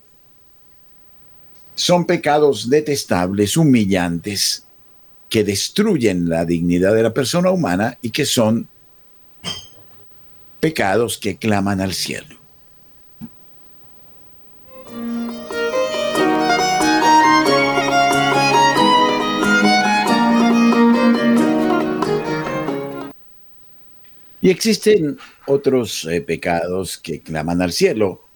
son 1.74 2.04
pecados 2.04 2.68
detestables, 2.68 3.56
humillantes, 3.56 4.66
que 5.30 5.42
destruyen 5.42 6.28
la 6.28 6.44
dignidad 6.44 6.94
de 6.94 7.04
la 7.04 7.14
persona 7.14 7.50
humana 7.50 7.96
y 8.02 8.10
que 8.10 8.26
son 8.26 8.68
pecados 10.60 11.16
que 11.16 11.38
claman 11.38 11.80
al 11.80 11.94
cielo. 11.94 12.41
Y 24.42 24.50
existen 24.50 25.18
otros 25.46 26.04
eh, 26.04 26.20
pecados 26.20 26.98
que 26.98 27.20
claman 27.20 27.62
al 27.62 27.72
cielo 27.72 28.26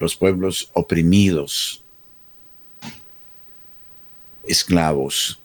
los 0.00 0.16
pueblos 0.16 0.70
oprimidos, 0.72 1.84
esclavos, 4.42 5.38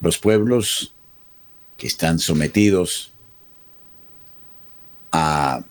los 0.00 0.18
pueblos 0.18 0.94
que 1.76 1.88
están 1.88 2.20
sometidos 2.20 3.12
a 5.10 5.64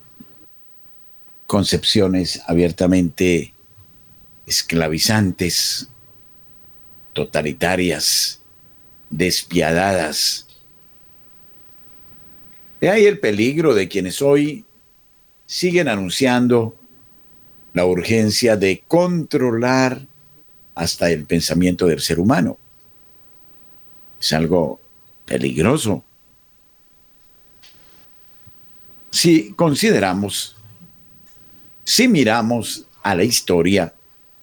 concepciones 1.48 2.42
abiertamente 2.48 3.54
esclavizantes, 4.46 5.88
totalitarias, 7.14 8.42
despiadadas. 9.10 10.48
De 12.84 12.90
ahí 12.90 13.06
el 13.06 13.18
peligro 13.18 13.74
de 13.74 13.88
quienes 13.88 14.22
hoy 14.22 14.66
siguen 15.46 15.88
anunciando 15.88 16.76
la 17.72 17.86
urgencia 17.86 18.58
de 18.58 18.84
controlar 18.86 20.02
hasta 20.76 21.10
el 21.10 21.24
pensamiento 21.24 21.88
del 21.88 22.02
ser 22.02 22.20
humano. 22.20 22.58
Es 24.20 24.34
algo 24.34 24.82
peligroso. 25.24 26.04
Si 29.12 29.54
consideramos, 29.54 30.58
si 31.86 32.10
miramos 32.10 32.86
a 33.02 33.16
la 33.16 33.24
historia 33.24 33.94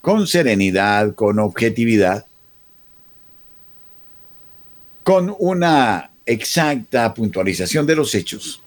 con 0.01 0.27
serenidad, 0.27 1.15
con 1.15 1.39
objetividad, 1.41 2.25
con 5.05 5.37
una 5.39 6.10
exacta 6.31 7.13
puntualización 7.13 7.87
de 7.87 7.97
los 7.97 8.15
hechos, 8.15 8.63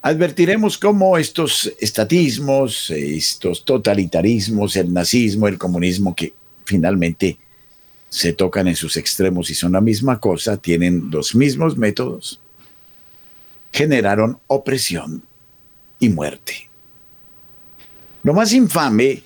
advertiremos 0.00 0.78
cómo 0.78 1.18
estos 1.18 1.72
estatismos, 1.80 2.90
estos 2.90 3.64
totalitarismos, 3.64 4.76
el 4.76 4.92
nazismo, 4.92 5.48
el 5.48 5.58
comunismo, 5.58 6.14
que 6.14 6.32
finalmente 6.64 7.38
se 8.08 8.32
tocan 8.32 8.68
en 8.68 8.76
sus 8.76 8.96
extremos 8.96 9.50
y 9.50 9.54
son 9.54 9.72
la 9.72 9.80
misma 9.80 10.20
cosa, 10.20 10.56
tienen 10.56 11.10
los 11.10 11.34
mismos 11.34 11.76
métodos, 11.76 12.40
generaron 13.72 14.38
opresión 14.46 15.22
y 15.98 16.08
muerte. 16.08 16.70
Lo 18.22 18.34
más 18.34 18.52
infame 18.52 19.24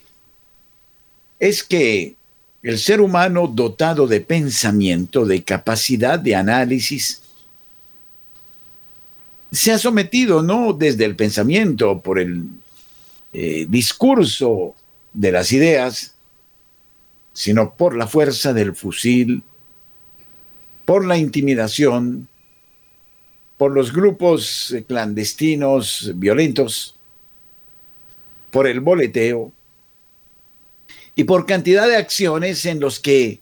es 1.38 1.62
que 1.62 2.16
el 2.62 2.78
ser 2.78 3.00
humano 3.00 3.48
dotado 3.48 4.06
de 4.06 4.20
pensamiento, 4.20 5.24
de 5.24 5.42
capacidad 5.42 6.18
de 6.18 6.36
análisis, 6.36 7.22
se 9.50 9.72
ha 9.72 9.78
sometido 9.78 10.42
no 10.42 10.72
desde 10.72 11.04
el 11.04 11.16
pensamiento, 11.16 12.00
por 12.00 12.18
el 12.18 12.44
eh, 13.32 13.66
discurso 13.68 14.74
de 15.12 15.32
las 15.32 15.52
ideas, 15.52 16.14
sino 17.34 17.74
por 17.74 17.96
la 17.96 18.06
fuerza 18.06 18.52
del 18.52 18.74
fusil, 18.74 19.42
por 20.84 21.04
la 21.04 21.18
intimidación, 21.18 22.28
por 23.58 23.72
los 23.72 23.92
grupos 23.92 24.74
clandestinos 24.86 26.12
violentos, 26.14 26.96
por 28.50 28.66
el 28.66 28.80
boleteo 28.80 29.52
y 31.14 31.24
por 31.24 31.46
cantidad 31.46 31.86
de 31.88 31.96
acciones 31.96 32.64
en 32.66 32.80
los 32.80 33.00
que 33.00 33.40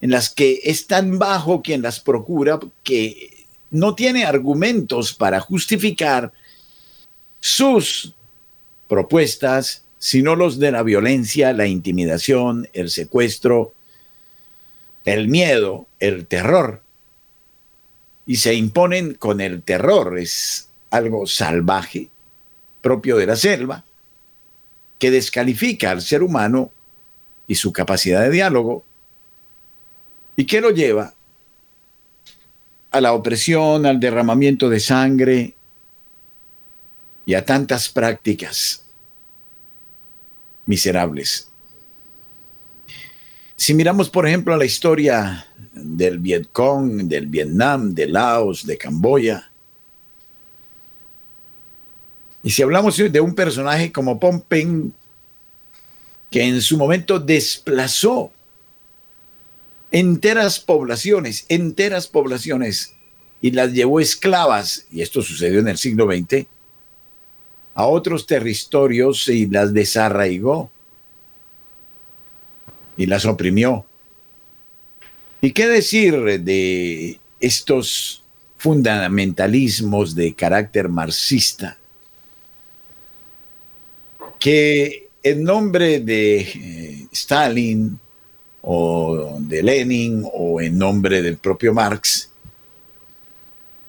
en 0.00 0.10
las 0.10 0.28
que 0.28 0.60
es 0.64 0.86
tan 0.86 1.18
bajo 1.18 1.62
quien 1.62 1.80
las 1.80 1.98
procura 1.98 2.60
que 2.82 3.46
no 3.70 3.94
tiene 3.94 4.24
argumentos 4.24 5.14
para 5.14 5.40
justificar 5.40 6.30
sus 7.40 8.14
propuestas, 8.86 9.84
sino 9.98 10.36
los 10.36 10.58
de 10.58 10.72
la 10.72 10.82
violencia, 10.82 11.54
la 11.54 11.66
intimidación, 11.66 12.68
el 12.74 12.90
secuestro, 12.90 13.72
el 15.04 15.28
miedo, 15.28 15.86
el 16.00 16.26
terror. 16.26 16.82
y 18.26 18.36
se 18.36 18.54
imponen 18.54 19.14
con 19.14 19.40
el 19.40 19.62
terror. 19.62 20.18
Es 20.18 20.68
algo 20.90 21.26
salvaje, 21.26 22.08
propio 22.80 23.16
de 23.16 23.26
la 23.26 23.36
selva, 23.36 23.84
que 24.98 25.10
descalifica 25.10 25.90
al 25.90 26.00
ser 26.02 26.22
humano 26.22 26.70
y 27.46 27.54
su 27.54 27.72
capacidad 27.72 28.22
de 28.22 28.30
diálogo 28.30 28.84
y 30.36 30.46
que 30.46 30.60
lo 30.60 30.70
lleva 30.70 31.14
a 32.90 33.00
la 33.00 33.12
opresión, 33.12 33.86
al 33.86 33.98
derramamiento 33.98 34.68
de 34.68 34.80
sangre 34.80 35.54
y 37.26 37.34
a 37.34 37.44
tantas 37.44 37.88
prácticas 37.88 38.84
miserables. 40.66 41.48
Si 43.56 43.74
miramos, 43.74 44.10
por 44.10 44.26
ejemplo, 44.26 44.56
la 44.56 44.64
historia 44.64 45.46
del 45.72 46.18
Vietcong, 46.18 47.08
del 47.08 47.26
Vietnam, 47.26 47.94
de 47.94 48.06
Laos, 48.08 48.66
de 48.66 48.76
Camboya, 48.76 49.50
y 52.42 52.50
si 52.50 52.62
hablamos 52.62 52.96
de 52.98 53.20
un 53.20 53.34
personaje 53.34 53.90
como 53.90 54.20
Pompeng, 54.20 54.92
que 56.34 56.42
en 56.42 56.60
su 56.62 56.76
momento 56.76 57.20
desplazó 57.20 58.32
enteras 59.92 60.58
poblaciones, 60.58 61.46
enteras 61.48 62.08
poblaciones, 62.08 62.96
y 63.40 63.52
las 63.52 63.72
llevó 63.72 64.00
esclavas, 64.00 64.84
y 64.90 65.02
esto 65.02 65.22
sucedió 65.22 65.60
en 65.60 65.68
el 65.68 65.78
siglo 65.78 66.06
XX, 66.06 66.48
a 67.76 67.86
otros 67.86 68.26
territorios 68.26 69.28
y 69.28 69.46
las 69.46 69.72
desarraigó 69.72 70.72
y 72.96 73.06
las 73.06 73.26
oprimió. 73.26 73.86
¿Y 75.40 75.52
qué 75.52 75.68
decir 75.68 76.40
de 76.40 77.20
estos 77.38 78.24
fundamentalismos 78.58 80.16
de 80.16 80.34
carácter 80.34 80.88
marxista 80.88 81.78
que 84.40 85.03
en 85.24 85.42
nombre 85.42 86.00
de 86.00 86.40
eh, 86.40 87.08
Stalin 87.10 87.98
o 88.60 89.38
de 89.40 89.62
Lenin 89.62 90.22
o 90.32 90.60
en 90.60 90.76
nombre 90.76 91.22
del 91.22 91.38
propio 91.38 91.72
Marx 91.72 92.30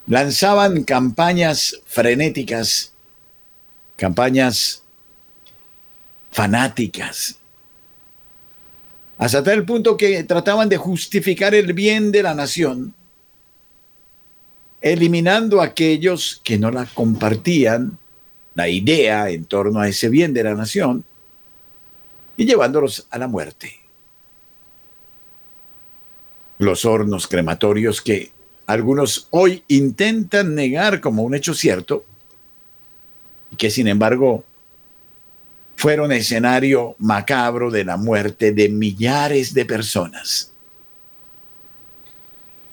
lanzaban 0.07 0.83
campañas 0.83 1.81
frenéticas, 1.85 2.93
campañas 3.97 4.81
fanáticas, 6.31 7.37
hasta 9.17 9.43
tal 9.43 9.65
punto 9.65 9.97
que 9.97 10.23
trataban 10.23 10.69
de 10.69 10.77
justificar 10.77 11.53
el 11.53 11.73
bien 11.73 12.11
de 12.11 12.23
la 12.23 12.33
nación, 12.33 12.93
eliminando 14.81 15.61
a 15.61 15.65
aquellos 15.65 16.39
que 16.43 16.57
no 16.57 16.71
la 16.71 16.85
compartían 16.85 17.97
la 18.53 18.69
idea 18.69 19.29
en 19.29 19.43
torno 19.45 19.81
a 19.81 19.89
ese 19.89 20.07
bien 20.07 20.33
de 20.33 20.43
la 20.43 20.53
nación 20.53 21.03
y 22.37 22.45
llevándolos 22.45 23.07
a 23.09 23.17
la 23.17 23.27
muerte. 23.27 23.79
Los 26.57 26.85
hornos 26.85 27.27
crematorios 27.27 28.01
que 28.01 28.31
algunos 28.65 29.27
hoy 29.31 29.63
intentan 29.67 30.55
negar 30.55 31.01
como 31.01 31.23
un 31.23 31.35
hecho 31.35 31.53
cierto 31.53 32.03
y 33.51 33.55
que 33.55 33.69
sin 33.69 33.87
embargo 33.87 34.43
fueron 35.75 36.11
escenario 36.11 36.95
macabro 36.99 37.69
de 37.69 37.83
la 37.83 37.97
muerte 37.97 38.53
de 38.53 38.69
millares 38.69 39.53
de 39.53 39.65
personas. 39.65 40.51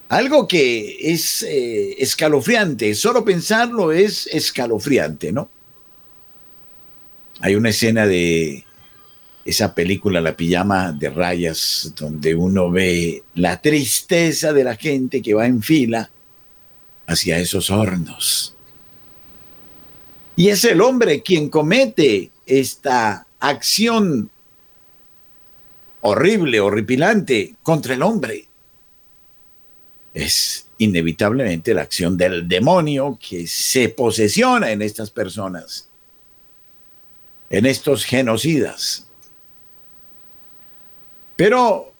Algo 0.09 0.47
que 0.47 0.99
es 1.01 1.43
eh, 1.43 1.97
escalofriante, 1.99 2.95
solo 2.95 3.25
pensarlo 3.25 3.93
es 3.93 4.27
escalofriante, 4.27 5.33
¿no? 5.33 5.49
Hay 7.41 7.55
una 7.55 7.71
escena 7.71 8.07
de 8.07 8.65
esa 9.45 9.75
película 9.75 10.21
La 10.21 10.37
pijama 10.37 10.93
de 10.93 11.11
rayas, 11.11 11.93
donde 11.97 12.35
uno 12.35 12.71
ve 12.71 13.23
la 13.35 13.61
tristeza 13.61 14.53
de 14.53 14.65
la 14.65 14.77
gente 14.77 15.21
que 15.21 15.35
va 15.35 15.47
en 15.47 15.63
fila 15.63 16.11
hacia 17.07 17.39
esos 17.39 17.71
hornos. 17.71 18.55
Y 20.37 20.49
es 20.49 20.65
el 20.65 20.81
hombre 20.81 21.23
quien 21.23 21.49
comete 21.49 22.31
esta 22.47 23.27
acción 23.41 24.31
horrible, 26.01 26.61
horripilante 26.61 27.55
contra 27.63 27.95
el 27.95 28.03
hombre. 28.03 28.47
Es 30.15 30.67
inevitablemente 30.79 31.75
la 31.75 31.83
acción 31.83 32.17
del 32.17 32.49
demonio 32.49 33.19
que 33.21 33.47
se 33.47 33.89
posesiona 33.89 34.71
en 34.73 34.83
estas 34.83 35.11
personas 35.11 35.89
en 37.53 37.67
estos 37.67 38.05
genocidas. 38.05 39.07
Pero 41.43 41.93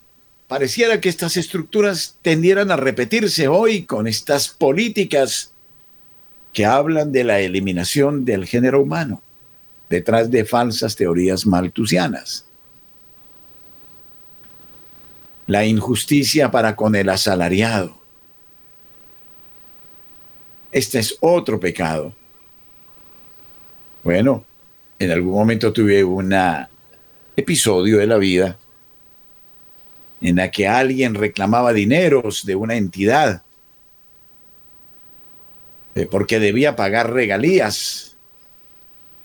pareciera 0.47 1.01
que 1.01 1.09
estas 1.09 1.37
estructuras 1.37 2.17
tendieran 2.23 2.71
a 2.71 2.77
repetirse 2.77 3.49
hoy 3.49 3.83
con 3.83 4.07
estas 4.07 4.47
políticas 4.47 5.53
que 6.53 6.65
hablan 6.65 7.11
de 7.11 7.25
la 7.25 7.41
eliminación 7.41 8.25
del 8.25 8.47
género 8.47 8.81
humano 8.81 9.21
detrás 9.91 10.31
de 10.31 10.45
falsas 10.45 10.95
teorías 10.95 11.45
maltusianas. 11.45 12.45
La 15.49 15.65
injusticia 15.65 16.53
para 16.53 16.77
con 16.77 16.95
el 16.95 17.09
asalariado. 17.09 17.99
Este 20.71 21.01
es 21.01 21.17
otro 21.19 21.59
pecado. 21.59 22.15
Bueno, 24.05 24.45
en 25.01 25.11
algún 25.11 25.35
momento 25.35 25.73
tuve 25.73 26.05
un 26.05 26.33
episodio 27.35 27.99
de 27.99 28.07
la 28.07 28.19
vida 28.19 28.57
en 30.23 30.37
la 30.37 30.51
que 30.51 30.67
alguien 30.67 31.15
reclamaba 31.15 31.73
dineros 31.73 32.47
de 32.47 32.55
una 32.55 32.77
entidad 32.77 33.43
eh, 35.95 36.07
porque 36.11 36.41
debía 36.41 36.75
pagar 36.75 37.13
regalías 37.13 38.17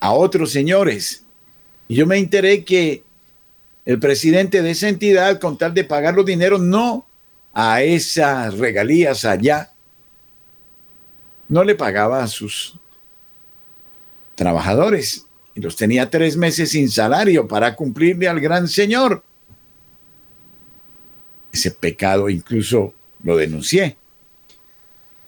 a 0.00 0.12
otros 0.12 0.52
señores. 0.52 1.24
Y 1.88 1.94
yo 1.94 2.06
me 2.06 2.18
enteré 2.18 2.64
que 2.64 3.02
el 3.86 3.98
presidente 3.98 4.60
de 4.60 4.72
esa 4.72 4.88
entidad, 4.88 5.40
con 5.40 5.56
tal 5.56 5.72
de 5.72 5.84
pagar 5.84 6.14
los 6.14 6.26
dineros, 6.26 6.60
no 6.60 7.06
a 7.54 7.82
esas 7.82 8.58
regalías 8.58 9.24
allá, 9.24 9.72
no 11.48 11.64
le 11.64 11.74
pagaba 11.74 12.22
a 12.22 12.28
sus 12.28 12.76
trabajadores 14.34 15.26
y 15.54 15.60
los 15.60 15.74
tenía 15.74 16.10
tres 16.10 16.36
meses 16.36 16.70
sin 16.70 16.90
salario 16.90 17.48
para 17.48 17.74
cumplirle 17.74 18.28
al 18.28 18.40
gran 18.40 18.68
Señor. 18.68 19.24
Ese 21.52 21.70
pecado 21.70 22.28
incluso 22.28 22.94
lo 23.22 23.36
denuncié. 23.36 23.96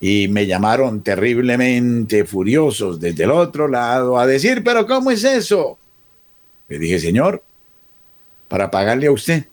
Y 0.00 0.28
me 0.28 0.46
llamaron 0.46 1.02
terriblemente 1.02 2.24
furiosos 2.24 3.00
desde 3.00 3.24
el 3.24 3.30
otro 3.30 3.68
lado 3.68 4.18
a 4.18 4.26
decir, 4.26 4.62
pero 4.64 4.86
¿cómo 4.86 5.10
es 5.10 5.24
eso? 5.24 5.78
Le 6.68 6.78
dije, 6.78 6.98
Señor, 6.98 7.42
para 8.48 8.70
pagarle 8.70 9.08
a 9.08 9.12
usted, 9.12 9.46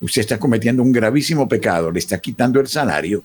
usted 0.00 0.20
está 0.20 0.38
cometiendo 0.38 0.82
un 0.82 0.92
gravísimo 0.92 1.48
pecado, 1.48 1.90
le 1.90 1.98
está 1.98 2.18
quitando 2.20 2.60
el 2.60 2.68
salario 2.68 3.22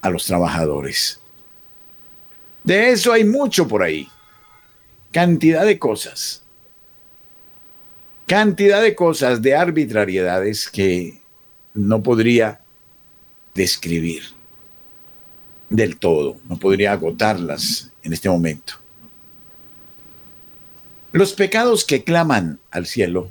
a 0.00 0.10
los 0.10 0.26
trabajadores. 0.26 1.18
De 2.62 2.90
eso 2.90 3.12
hay 3.12 3.24
mucho 3.24 3.66
por 3.66 3.82
ahí 3.82 4.08
cantidad 5.10 5.64
de 5.64 5.78
cosas, 5.78 6.42
cantidad 8.28 8.82
de 8.82 8.94
cosas, 8.94 9.40
de 9.40 9.56
arbitrariedades 9.56 10.68
que 10.68 11.20
no 11.74 12.02
podría 12.02 12.60
describir 13.54 14.22
del 15.70 15.96
todo, 15.96 16.36
no 16.48 16.58
podría 16.58 16.92
agotarlas 16.92 17.90
en 18.02 18.12
este 18.12 18.28
momento. 18.28 18.74
Los 21.10 21.32
pecados 21.32 21.84
que 21.84 22.04
claman 22.04 22.60
al 22.70 22.86
cielo 22.86 23.30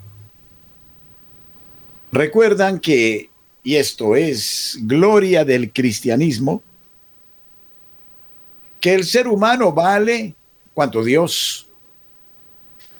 recuerdan 2.11 2.79
que, 2.79 3.29
y 3.63 3.75
esto 3.75 4.15
es 4.15 4.79
gloria 4.81 5.45
del 5.45 5.71
cristianismo, 5.71 6.63
que 8.81 8.95
el 8.95 9.03
ser 9.03 9.27
humano 9.27 9.71
vale 9.71 10.33
cuanto 10.73 11.03
Dios 11.03 11.66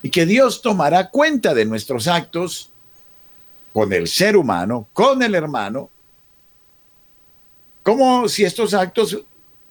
y 0.04 0.10
que 0.10 0.26
Dios 0.26 0.62
tomará 0.62 1.10
cuenta 1.10 1.54
de 1.54 1.66
nuestros 1.66 2.08
actos 2.08 2.72
con 3.74 3.92
el 3.94 4.08
ser 4.08 4.38
humano, 4.38 4.88
con 4.94 5.22
el 5.22 5.36
hermano, 5.36 5.90
como 7.84 8.28
si 8.28 8.44
estos 8.44 8.74
actos 8.74 9.18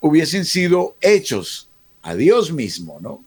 hubiesen 0.00 0.44
sido 0.44 0.96
hechos 1.00 1.68
a 2.02 2.14
Dios 2.14 2.52
mismo, 2.52 2.98
¿no? 3.00 3.24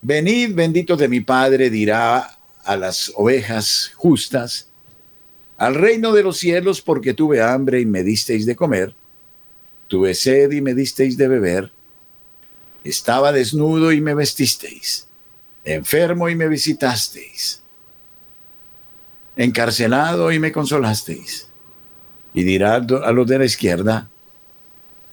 Venid, 0.00 0.54
benditos 0.54 0.98
de 0.98 1.08
mi 1.08 1.20
Padre, 1.20 1.70
dirá 1.70 2.38
a 2.64 2.76
las 2.76 3.12
ovejas 3.16 3.90
justas, 3.96 4.68
al 5.56 5.74
reino 5.74 6.12
de 6.12 6.22
los 6.22 6.38
cielos 6.38 6.80
porque 6.80 7.14
tuve 7.14 7.42
hambre 7.42 7.80
y 7.80 7.86
me 7.86 8.04
disteis 8.04 8.46
de 8.46 8.54
comer, 8.54 8.94
tuve 9.88 10.14
sed 10.14 10.52
y 10.52 10.60
me 10.60 10.72
disteis 10.72 11.16
de 11.16 11.26
beber, 11.26 11.72
estaba 12.84 13.32
desnudo 13.32 13.90
y 13.92 14.00
me 14.00 14.14
vestisteis, 14.14 15.07
enfermo 15.64 16.28
y 16.28 16.34
me 16.34 16.48
visitasteis, 16.48 17.62
encarcelado 19.36 20.32
y 20.32 20.38
me 20.38 20.52
consolasteis. 20.52 21.48
Y 22.34 22.42
dirá 22.44 22.76
a 22.76 23.12
los 23.12 23.26
de 23.26 23.38
la 23.38 23.44
izquierda, 23.44 24.08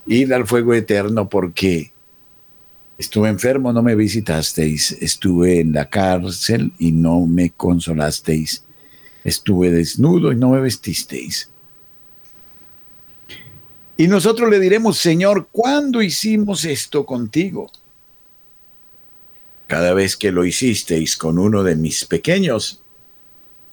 id 0.05 0.31
al 0.31 0.45
fuego 0.45 0.73
eterno 0.73 1.29
porque 1.29 1.91
estuve 2.97 3.29
enfermo, 3.29 3.73
no 3.73 3.81
me 3.81 3.95
visitasteis, 3.95 4.91
estuve 5.01 5.59
en 5.59 5.73
la 5.73 5.89
cárcel 5.89 6.71
y 6.77 6.91
no 6.91 7.25
me 7.25 7.51
consolasteis 7.51 8.65
estuve 9.25 9.71
desnudo 9.71 10.31
y 10.31 10.35
no 10.37 10.51
me 10.51 10.61
vestisteis. 10.61 11.49
Y 13.97 14.07
nosotros 14.07 14.49
le 14.49 14.59
diremos, 14.59 14.97
Señor, 14.97 15.49
¿cuándo 15.51 16.01
hicimos 16.01 16.63
esto 16.63 17.05
contigo? 17.05 17.71
Cada 19.67 19.93
vez 19.93 20.15
que 20.15 20.31
lo 20.31 20.45
hicisteis 20.45 21.17
con 21.17 21.39
uno 21.39 21.63
de 21.63 21.75
mis 21.75 22.05
pequeños, 22.05 22.81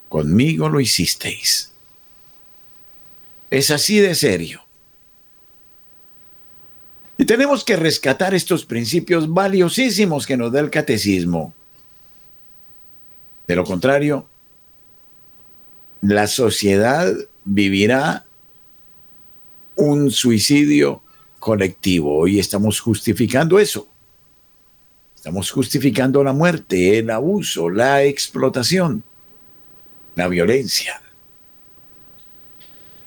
conmigo 0.09 0.69
lo 0.69 0.79
hicisteis. 0.79 1.71
Es 3.51 3.69
así 3.69 3.99
de 3.99 4.15
serio. 4.15 4.63
Y 7.17 7.25
tenemos 7.25 7.63
que 7.63 7.75
rescatar 7.75 8.33
estos 8.33 8.65
principios 8.65 9.31
valiosísimos 9.31 10.25
que 10.25 10.35
nos 10.35 10.51
da 10.51 10.59
el 10.59 10.71
catecismo. 10.71 11.53
De 13.47 13.55
lo 13.55 13.63
contrario, 13.63 14.27
la 16.01 16.25
sociedad 16.27 17.13
vivirá 17.45 18.25
un 19.75 20.09
suicidio 20.09 21.03
colectivo. 21.39 22.17
Hoy 22.17 22.39
estamos 22.39 22.79
justificando 22.79 23.59
eso. 23.59 23.87
Estamos 25.23 25.51
justificando 25.51 26.21
la 26.21 26.33
muerte, 26.33 26.99
el 26.99 27.09
abuso, 27.09 27.69
la 27.69 28.03
explotación, 28.03 29.03
la 30.17 30.27
violencia. 30.27 31.01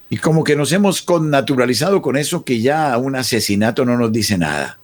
Y 0.09 0.17
como 0.17 0.43
que 0.43 0.57
nos 0.57 0.73
hemos 0.73 1.03
connaturalizado 1.03 2.01
con 2.01 2.17
eso 2.17 2.43
que 2.43 2.63
ya 2.63 2.97
un 2.97 3.17
asesinato 3.17 3.85
no 3.85 3.99
nos 3.99 4.13
dice 4.13 4.39
nada. 4.39 4.79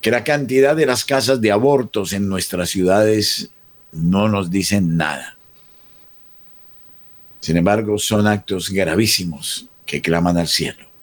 Que 0.00 0.12
la 0.12 0.22
cantidad 0.22 0.76
de 0.76 0.86
las 0.86 1.04
casas 1.04 1.40
de 1.40 1.50
abortos 1.50 2.12
en 2.12 2.28
nuestras 2.28 2.70
ciudades 2.70 3.50
no 3.90 4.28
nos 4.28 4.52
dicen 4.52 4.96
nada. 4.96 5.36
Sin 7.40 7.56
embargo, 7.56 7.98
son 7.98 8.28
actos 8.28 8.70
gravísimos 8.70 9.66
que 9.86 10.00
claman 10.00 10.38
al 10.38 10.46
cielo. 10.46 10.93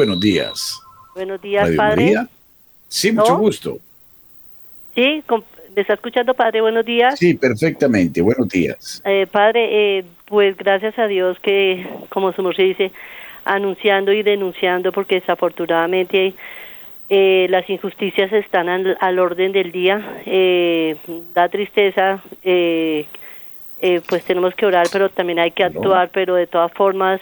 Buenos 0.03 0.19
días. 0.19 0.81
Buenos 1.15 1.41
días, 1.41 1.69
padre. 1.77 2.15
Sí, 2.89 3.11
mucho 3.13 3.37
gusto. 3.37 3.77
Sí, 4.93 5.23
¿me 5.73 5.81
está 5.81 5.93
escuchando, 5.93 6.33
padre? 6.33 6.59
Buenos 6.59 6.85
días. 6.85 7.17
Sí, 7.17 7.35
perfectamente. 7.35 8.21
Buenos 8.21 8.49
días. 8.49 9.01
Eh, 9.05 9.27
padre, 9.31 9.99
eh, 9.99 10.05
pues 10.25 10.57
gracias 10.57 10.99
a 10.99 11.07
Dios 11.07 11.39
que, 11.39 11.87
como 12.09 12.33
se 12.33 12.63
dice, 12.63 12.91
anunciando 13.45 14.11
y 14.11 14.23
denunciando, 14.23 14.91
porque 14.91 15.15
desafortunadamente 15.21 16.33
eh, 17.09 17.47
las 17.49 17.69
injusticias 17.69 18.33
están 18.33 18.67
al, 18.67 19.19
orden 19.19 19.53
del 19.53 19.71
día. 19.71 20.01
da 21.33 21.47
tristeza, 21.47 22.21
pues 22.41 24.23
tenemos 24.25 24.53
que 24.55 24.65
orar, 24.65 24.87
pero 24.91 25.07
también 25.09 25.39
hay 25.39 25.51
que 25.51 25.63
actuar, 25.63 26.09
pero 26.09 26.35
de 26.35 26.47
todas 26.47 26.73
formas 26.73 27.21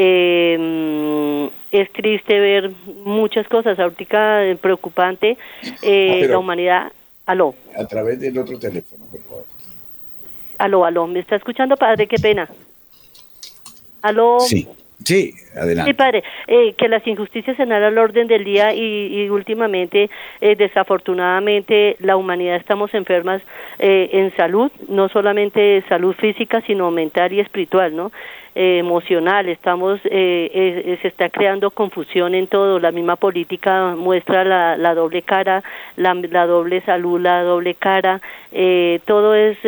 eh, 0.00 1.50
es 1.72 1.92
triste 1.92 2.38
ver 2.38 2.70
muchas 3.04 3.48
cosas, 3.48 3.76
ahorita 3.80 4.44
eh, 4.44 4.54
preocupante, 4.54 5.36
eh, 5.82 6.22
ah, 6.24 6.28
la 6.28 6.38
humanidad. 6.38 6.92
Aló. 7.26 7.54
A 7.76 7.84
través 7.84 8.20
del 8.20 8.38
otro 8.38 8.58
teléfono, 8.60 9.06
por 9.10 9.20
favor. 9.22 9.44
Aló, 10.56 10.84
aló, 10.84 11.06
¿me 11.08 11.18
está 11.18 11.34
escuchando, 11.34 11.76
padre? 11.76 12.06
Qué 12.06 12.16
pena. 12.16 12.48
Aló. 14.00 14.38
Sí. 14.40 14.68
Sí, 15.04 15.32
adelante. 15.54 15.92
Sí, 15.92 15.94
padre, 15.94 16.24
eh, 16.48 16.74
que 16.74 16.88
las 16.88 17.06
injusticias 17.06 17.56
se 17.56 17.64
dan 17.64 17.82
al 17.84 17.96
orden 17.96 18.26
del 18.26 18.44
día 18.44 18.74
y, 18.74 19.28
últimamente, 19.30 20.10
eh, 20.40 20.56
desafortunadamente, 20.56 21.96
la 22.00 22.16
humanidad 22.16 22.56
estamos 22.56 22.92
enfermas 22.94 23.40
eh, 23.78 24.10
en 24.12 24.34
salud, 24.36 24.72
no 24.88 25.08
solamente 25.08 25.84
salud 25.88 26.14
física, 26.14 26.60
sino 26.62 26.90
mental 26.90 27.32
y 27.32 27.40
espiritual, 27.40 27.94
¿no? 27.94 28.10
Emocional, 28.54 29.48
estamos, 29.48 30.00
se 30.02 30.98
está 31.02 31.28
creando 31.30 31.70
confusión 31.70 32.34
en 32.34 32.46
todo, 32.46 32.78
la 32.78 32.92
misma 32.92 33.16
política 33.16 33.94
muestra 33.96 34.44
la, 34.44 34.76
la 34.76 34.94
doble 34.94 35.22
cara, 35.22 35.62
la, 35.96 36.14
la, 36.14 36.46
doble 36.46 36.80
salud, 36.80 37.20
la 37.20 37.42
doble 37.42 37.74
cara, 37.74 38.20
todo 39.04 39.34
es 39.34 39.58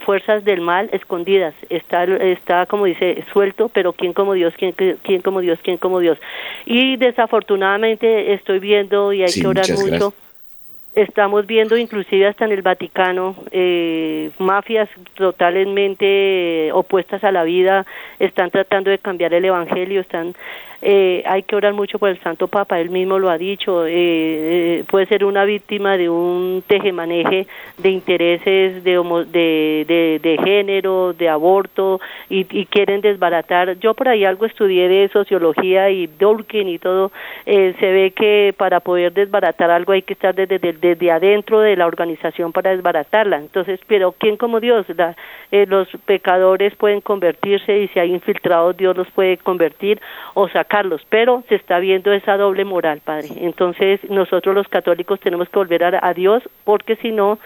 fuerzas 0.00 0.44
del 0.44 0.60
mal 0.60 0.88
escondidas, 0.92 1.54
está, 1.68 2.04
está 2.04 2.66
como 2.66 2.84
dice, 2.84 3.24
suelto, 3.32 3.68
pero 3.68 3.92
¿quién 3.92 4.12
como 4.12 4.34
Dios? 4.34 4.54
¿Quién, 4.56 4.74
quién 5.02 5.22
como 5.22 5.40
Dios? 5.40 5.58
¿Quién 5.62 5.78
como 5.78 6.00
Dios? 6.00 6.18
Y 6.66 6.96
desafortunadamente 6.96 8.32
estoy 8.34 8.58
viendo, 8.58 9.12
y 9.12 9.22
hay 9.22 9.32
que 9.32 9.46
orar 9.46 9.66
mucho, 9.70 10.14
estamos 10.94 11.46
viendo 11.46 11.76
inclusive 11.76 12.26
hasta 12.26 12.44
en 12.44 12.52
el 12.52 12.62
Vaticano 12.62 13.36
eh, 13.52 14.30
mafias 14.38 14.88
totalmente 15.14 16.70
opuestas 16.72 17.22
a 17.24 17.32
la 17.32 17.44
vida, 17.44 17.86
están 18.18 18.50
tratando 18.50 18.90
de 18.90 18.98
cambiar 18.98 19.32
el 19.34 19.44
Evangelio, 19.44 20.00
están 20.00 20.34
eh, 20.82 21.22
hay 21.26 21.42
que 21.42 21.56
orar 21.56 21.74
mucho 21.74 21.98
por 21.98 22.08
el 22.08 22.18
Santo 22.20 22.48
Papa, 22.48 22.80
él 22.80 22.90
mismo 22.90 23.18
lo 23.18 23.30
ha 23.30 23.38
dicho, 23.38 23.86
eh, 23.86 23.92
eh, 23.92 24.84
puede 24.88 25.06
ser 25.06 25.24
una 25.24 25.44
víctima 25.44 25.96
de 25.96 26.08
un 26.08 26.62
tejemaneje 26.66 27.46
de 27.78 27.90
intereses 27.90 28.82
de, 28.84 28.96
de, 29.30 30.20
de, 30.22 30.38
género, 30.42 31.12
de 31.12 31.28
aborto, 31.28 32.00
y, 32.28 32.44
quieren 32.66 33.00
desbaratar. 33.00 33.78
Yo 33.78 33.94
por 33.94 34.08
ahí 34.08 34.24
algo 34.24 34.46
estudié 34.46 34.88
de 34.88 35.08
sociología 35.08 35.90
y 35.90 36.06
Dworkin 36.06 36.68
y 36.68 36.78
todo, 36.78 37.10
se 37.44 37.74
ve 37.80 38.12
que 38.14 38.54
para 38.56 38.80
poder 38.80 39.12
desbaratar 39.12 39.70
algo 39.70 39.92
hay 39.92 40.02
que 40.02 40.12
estar 40.12 40.34
desde 40.34 40.56
el 40.56 40.80
desde 40.80 41.10
adentro 41.10 41.60
de 41.60 41.76
la 41.76 41.86
organización 41.86 42.52
para 42.52 42.70
desbaratarla. 42.70 43.38
Entonces, 43.38 43.80
pero 43.86 44.12
¿quién 44.12 44.36
como 44.36 44.60
Dios? 44.60 44.86
La, 44.96 45.16
eh, 45.52 45.66
los 45.66 45.88
pecadores 46.04 46.76
pueden 46.76 47.00
convertirse 47.00 47.80
y 47.80 47.88
si 47.88 47.98
hay 47.98 48.12
infiltrados 48.12 48.76
Dios 48.76 48.96
los 48.96 49.10
puede 49.10 49.36
convertir 49.36 50.00
o 50.34 50.48
sacarlos, 50.70 51.02
pero 51.08 51.42
se 51.48 51.56
está 51.56 51.80
viendo 51.80 52.12
esa 52.12 52.36
doble 52.36 52.64
moral, 52.64 53.00
Padre. 53.04 53.28
Entonces, 53.40 54.00
nosotros 54.08 54.54
los 54.54 54.68
católicos 54.68 55.18
tenemos 55.20 55.48
que 55.48 55.58
volver 55.58 55.84
a, 55.84 56.00
a 56.06 56.14
Dios 56.14 56.42
porque 56.64 56.96
si 56.96 57.10
no, 57.10 57.38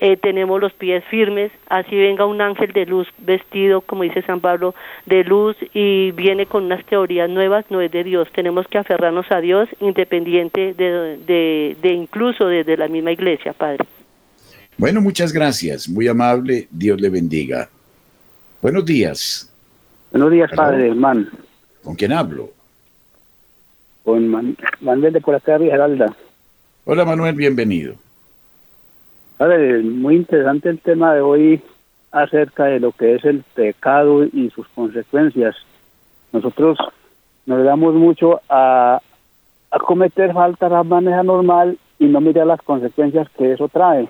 eh, 0.00 0.16
tenemos 0.16 0.60
los 0.60 0.72
pies 0.72 1.02
firmes, 1.10 1.50
así 1.68 1.96
venga 1.96 2.24
un 2.24 2.40
ángel 2.40 2.72
de 2.72 2.86
luz 2.86 3.08
vestido, 3.18 3.80
como 3.80 4.04
dice 4.04 4.22
San 4.22 4.40
Pablo, 4.40 4.74
de 5.06 5.24
luz 5.24 5.56
y 5.74 6.12
viene 6.12 6.46
con 6.46 6.64
unas 6.64 6.84
teorías 6.84 7.28
nuevas, 7.28 7.64
no 7.68 7.80
es 7.80 7.90
de 7.90 8.04
Dios. 8.04 8.28
Tenemos 8.32 8.66
que 8.68 8.78
aferrarnos 8.78 9.26
a 9.30 9.40
Dios 9.40 9.68
independiente 9.80 10.72
de, 10.74 11.74
de, 11.82 11.92
incluso 11.92 12.46
desde 12.46 12.76
la 12.76 12.86
misma 12.86 13.10
iglesia, 13.10 13.52
Padre. 13.52 13.84
Bueno, 14.76 15.00
muchas 15.00 15.32
gracias, 15.32 15.88
muy 15.88 16.06
amable, 16.06 16.68
Dios 16.70 17.00
le 17.00 17.10
bendiga. 17.10 17.68
Buenos 18.62 18.84
días. 18.84 19.52
Buenos 20.12 20.30
días, 20.30 20.50
Padre, 20.54 20.88
hermano. 20.88 21.26
¿Con 21.82 21.96
quién 21.96 22.12
hablo? 22.12 22.57
Con 24.08 24.54
Manuel 24.80 25.12
de 25.12 25.20
Coracá, 25.20 25.58
Villaralda. 25.58 26.16
Hola 26.86 27.04
Manuel, 27.04 27.34
bienvenido. 27.34 27.92
Padre, 29.36 29.82
muy 29.82 30.16
interesante 30.16 30.70
el 30.70 30.78
tema 30.78 31.12
de 31.12 31.20
hoy 31.20 31.60
acerca 32.10 32.64
de 32.64 32.80
lo 32.80 32.92
que 32.92 33.16
es 33.16 33.24
el 33.26 33.44
pecado 33.54 34.24
y 34.24 34.48
sus 34.48 34.66
consecuencias. 34.68 35.56
Nosotros 36.32 36.78
nos 37.44 37.62
damos 37.66 37.96
mucho 37.96 38.40
a, 38.48 39.02
a 39.70 39.78
cometer 39.78 40.32
faltas 40.32 40.72
a 40.72 40.82
manera 40.84 41.22
normal 41.22 41.76
y 41.98 42.06
no 42.06 42.22
mirar 42.22 42.46
las 42.46 42.62
consecuencias 42.62 43.28
que 43.36 43.52
eso 43.52 43.68
trae. 43.68 44.08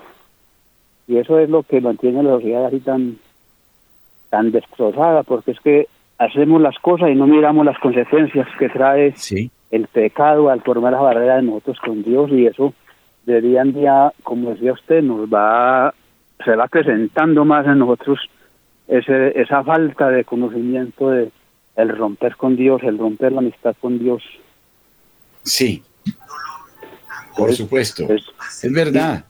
Y 1.08 1.16
eso 1.16 1.40
es 1.40 1.50
lo 1.50 1.64
que 1.64 1.80
mantiene 1.80 2.22
la 2.22 2.36
sociedad 2.36 2.66
así 2.66 2.78
tan, 2.78 3.16
tan 4.30 4.52
destrozada, 4.52 5.24
porque 5.24 5.50
es 5.50 5.58
que 5.58 5.88
hacemos 6.18 6.62
las 6.62 6.78
cosas 6.78 7.10
y 7.10 7.16
no 7.16 7.26
miramos 7.26 7.66
las 7.66 7.80
consecuencias 7.80 8.46
que 8.60 8.68
trae 8.68 9.12
el 9.70 9.86
pecado 9.88 10.50
al 10.50 10.62
formar 10.62 10.92
la 10.92 11.00
barrera 11.00 11.36
de 11.36 11.42
nosotros 11.42 11.78
con 11.80 12.02
Dios 12.02 12.30
y 12.30 12.46
eso 12.46 12.74
de 13.26 13.40
día 13.40 13.62
en 13.62 13.74
día, 13.74 14.12
como 14.22 14.50
decía 14.50 14.72
usted, 14.72 15.02
nos 15.02 15.28
va, 15.28 15.94
se 16.44 16.56
va 16.56 16.64
acrecentando 16.64 17.44
más 17.44 17.66
en 17.66 17.78
nosotros 17.78 18.18
ese, 18.86 19.38
esa 19.38 19.62
falta 19.62 20.08
de 20.08 20.24
conocimiento 20.24 21.10
de 21.10 21.30
el 21.76 21.96
romper 21.96 22.36
con 22.36 22.56
Dios, 22.56 22.82
el 22.82 22.98
romper 22.98 23.32
la 23.32 23.38
amistad 23.38 23.76
con 23.80 23.98
Dios. 23.98 24.22
Sí, 25.42 25.82
por 27.36 27.54
supuesto, 27.54 28.08
es 28.10 28.72
verdad. 28.72 29.24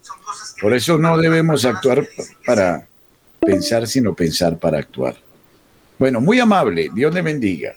Por 0.63 0.73
eso 0.73 0.97
no 0.97 1.19
debemos 1.19 1.65
actuar 1.67 2.07
para 2.47 2.87
pensar, 3.39 3.87
sino 3.87 4.15
pensar 4.15 4.59
para 4.59 4.79
actuar. 4.79 5.15
Bueno, 5.99 6.21
muy 6.21 6.41
amable, 6.41 6.89
Dios 6.95 7.13
le 7.13 7.21
bendiga. 7.21 7.75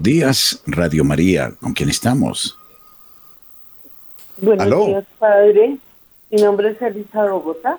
Buenos 0.00 0.16
días, 0.16 0.62
Radio 0.66 1.04
María, 1.04 1.52
¿con 1.60 1.74
quién 1.74 1.90
estamos? 1.90 2.58
Buenos 4.38 4.86
días, 4.86 5.04
padre. 5.18 5.76
Mi 6.30 6.40
nombre 6.40 6.70
es 6.70 6.80
Elisa 6.80 7.26
Bogotá. 7.26 7.78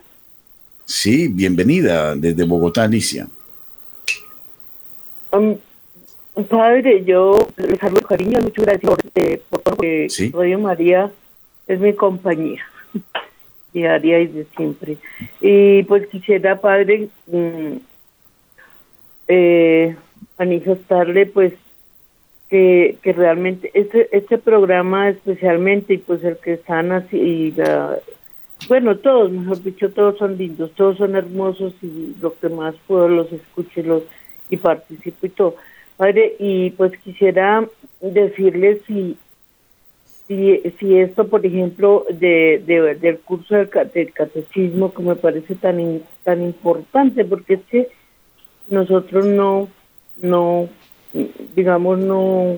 Sí, 0.85 1.29
bienvenida 1.29 2.13
desde 2.15 2.43
Bogotá, 2.43 2.83
Alicia. 2.83 3.27
Um, 5.31 5.57
padre, 6.47 7.03
yo 7.05 7.47
les 7.57 7.79
saludo 7.79 8.01
cariño, 8.07 8.39
muchas 8.39 8.65
gracias 8.65 8.91
por, 8.91 8.99
eh, 9.15 9.41
todo 9.49 9.77
que 9.77 10.07
Radio 10.31 10.59
María 10.59 11.11
es 11.65 11.79
mi 11.79 11.93
compañía 11.93 12.63
diaria 13.73 14.19
y 14.19 14.27
de 14.27 14.45
siempre. 14.55 14.97
Y 15.39 15.81
pues 15.85 16.05
quisiera, 16.05 16.61
padre, 16.61 17.09
mm, 17.25 17.77
eh, 19.27 19.95
manifestarle 20.37 21.25
pues 21.25 21.53
que, 22.51 22.97
que 23.01 23.13
realmente 23.13 23.71
este, 23.73 24.09
este 24.11 24.37
programa 24.37 25.07
especialmente 25.07 25.93
y 25.93 25.97
pues 25.99 26.21
el 26.25 26.35
que 26.35 26.53
están 26.53 26.91
así 26.91 27.17
y 27.17 27.55
bueno 28.67 28.97
todos 28.97 29.31
mejor 29.31 29.63
dicho 29.63 29.89
todos 29.91 30.17
son 30.17 30.37
lindos 30.37 30.69
todos 30.73 30.97
son 30.97 31.15
hermosos 31.15 31.73
y 31.81 32.13
lo 32.21 32.37
que 32.37 32.49
más 32.49 32.75
puedo 32.87 33.07
los 33.07 33.31
escucho 33.31 33.81
los, 33.83 34.03
y 34.49 34.57
participo 34.57 35.25
y 35.25 35.29
todo. 35.29 35.55
Padre 35.95 36.35
y 36.39 36.71
pues 36.71 36.91
quisiera 36.97 37.65
decirles 38.01 38.79
si 38.85 39.15
si, 40.27 40.61
si 40.77 40.97
esto 40.97 41.29
por 41.29 41.45
ejemplo 41.45 42.05
de, 42.09 42.61
del 42.99 43.19
curso 43.19 43.55
del, 43.55 43.69
catecismo 43.69 44.93
que 44.93 45.03
me 45.03 45.15
parece 45.15 45.55
tan 45.55 46.01
tan 46.25 46.41
importante 46.41 47.23
porque 47.23 47.53
es 47.53 47.61
que 47.71 47.87
nosotros 48.67 49.25
no 49.25 49.69
no 50.21 50.67
digamos, 51.55 51.99
no, 51.99 52.57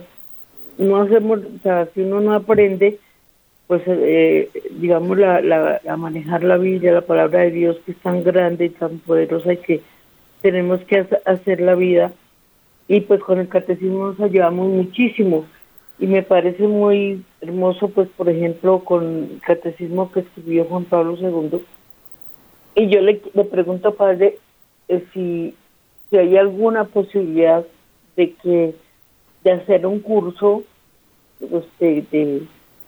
no 0.78 1.02
hacemos, 1.02 1.40
o 1.40 1.60
sea, 1.62 1.88
si 1.94 2.02
uno 2.02 2.22
no 2.22 2.34
aprende, 2.34 3.00
pues, 3.68 3.82
eh, 3.88 4.50
digamos, 4.72 5.18
la, 5.18 5.42
la, 5.42 5.82
a 5.88 5.98
manejar 5.98 6.44
la 6.44 6.58
Biblia, 6.58 6.92
la 6.92 7.02
palabra 7.02 7.42
de 7.42 7.52
Dios, 7.52 7.78
que 7.86 7.94
es 7.94 7.98
tan 8.00 8.24
grande 8.24 8.66
y 8.66 8.70
tan 8.70 9.00
poderosa 9.00 9.54
y 9.54 9.58
que 9.58 9.82
tenemos 10.42 10.82
que 10.82 11.08
hacer 11.26 11.62
la 11.62 11.76
vida. 11.76 12.12
Y 12.88 13.02
pues 13.02 13.22
con 13.22 13.40
el 13.40 13.48
catecismo 13.48 14.08
nos 14.08 14.20
ayudamos 14.20 14.68
muchísimo. 14.68 15.46
Y 16.00 16.08
me 16.08 16.22
parece 16.22 16.68
muy 16.68 17.24
hermoso, 17.40 17.88
pues, 17.90 18.10
por 18.10 18.30
ejemplo, 18.30 18.80
con 18.80 19.30
el 19.32 19.42
catecismo 19.42 20.12
que 20.12 20.22
escribió 20.22 20.66
Juan 20.66 20.84
Pablo 20.86 21.16
II. 21.18 21.62
Y 22.76 22.90
yo 22.90 23.02
le, 23.02 23.22
le 23.34 23.46
pregunto, 23.46 23.96
padre, 23.96 24.38
eh, 24.90 25.04
si, 25.14 25.56
si 26.10 26.18
hay 26.18 26.36
alguna 26.36 26.84
posibilidad 26.86 27.66
de 28.18 28.34
que 28.34 28.76
de 29.44 29.52
hacer 29.52 29.86
un 29.86 30.00
curso, 30.00 30.64
pues, 31.40 31.66
de, 31.80 32.44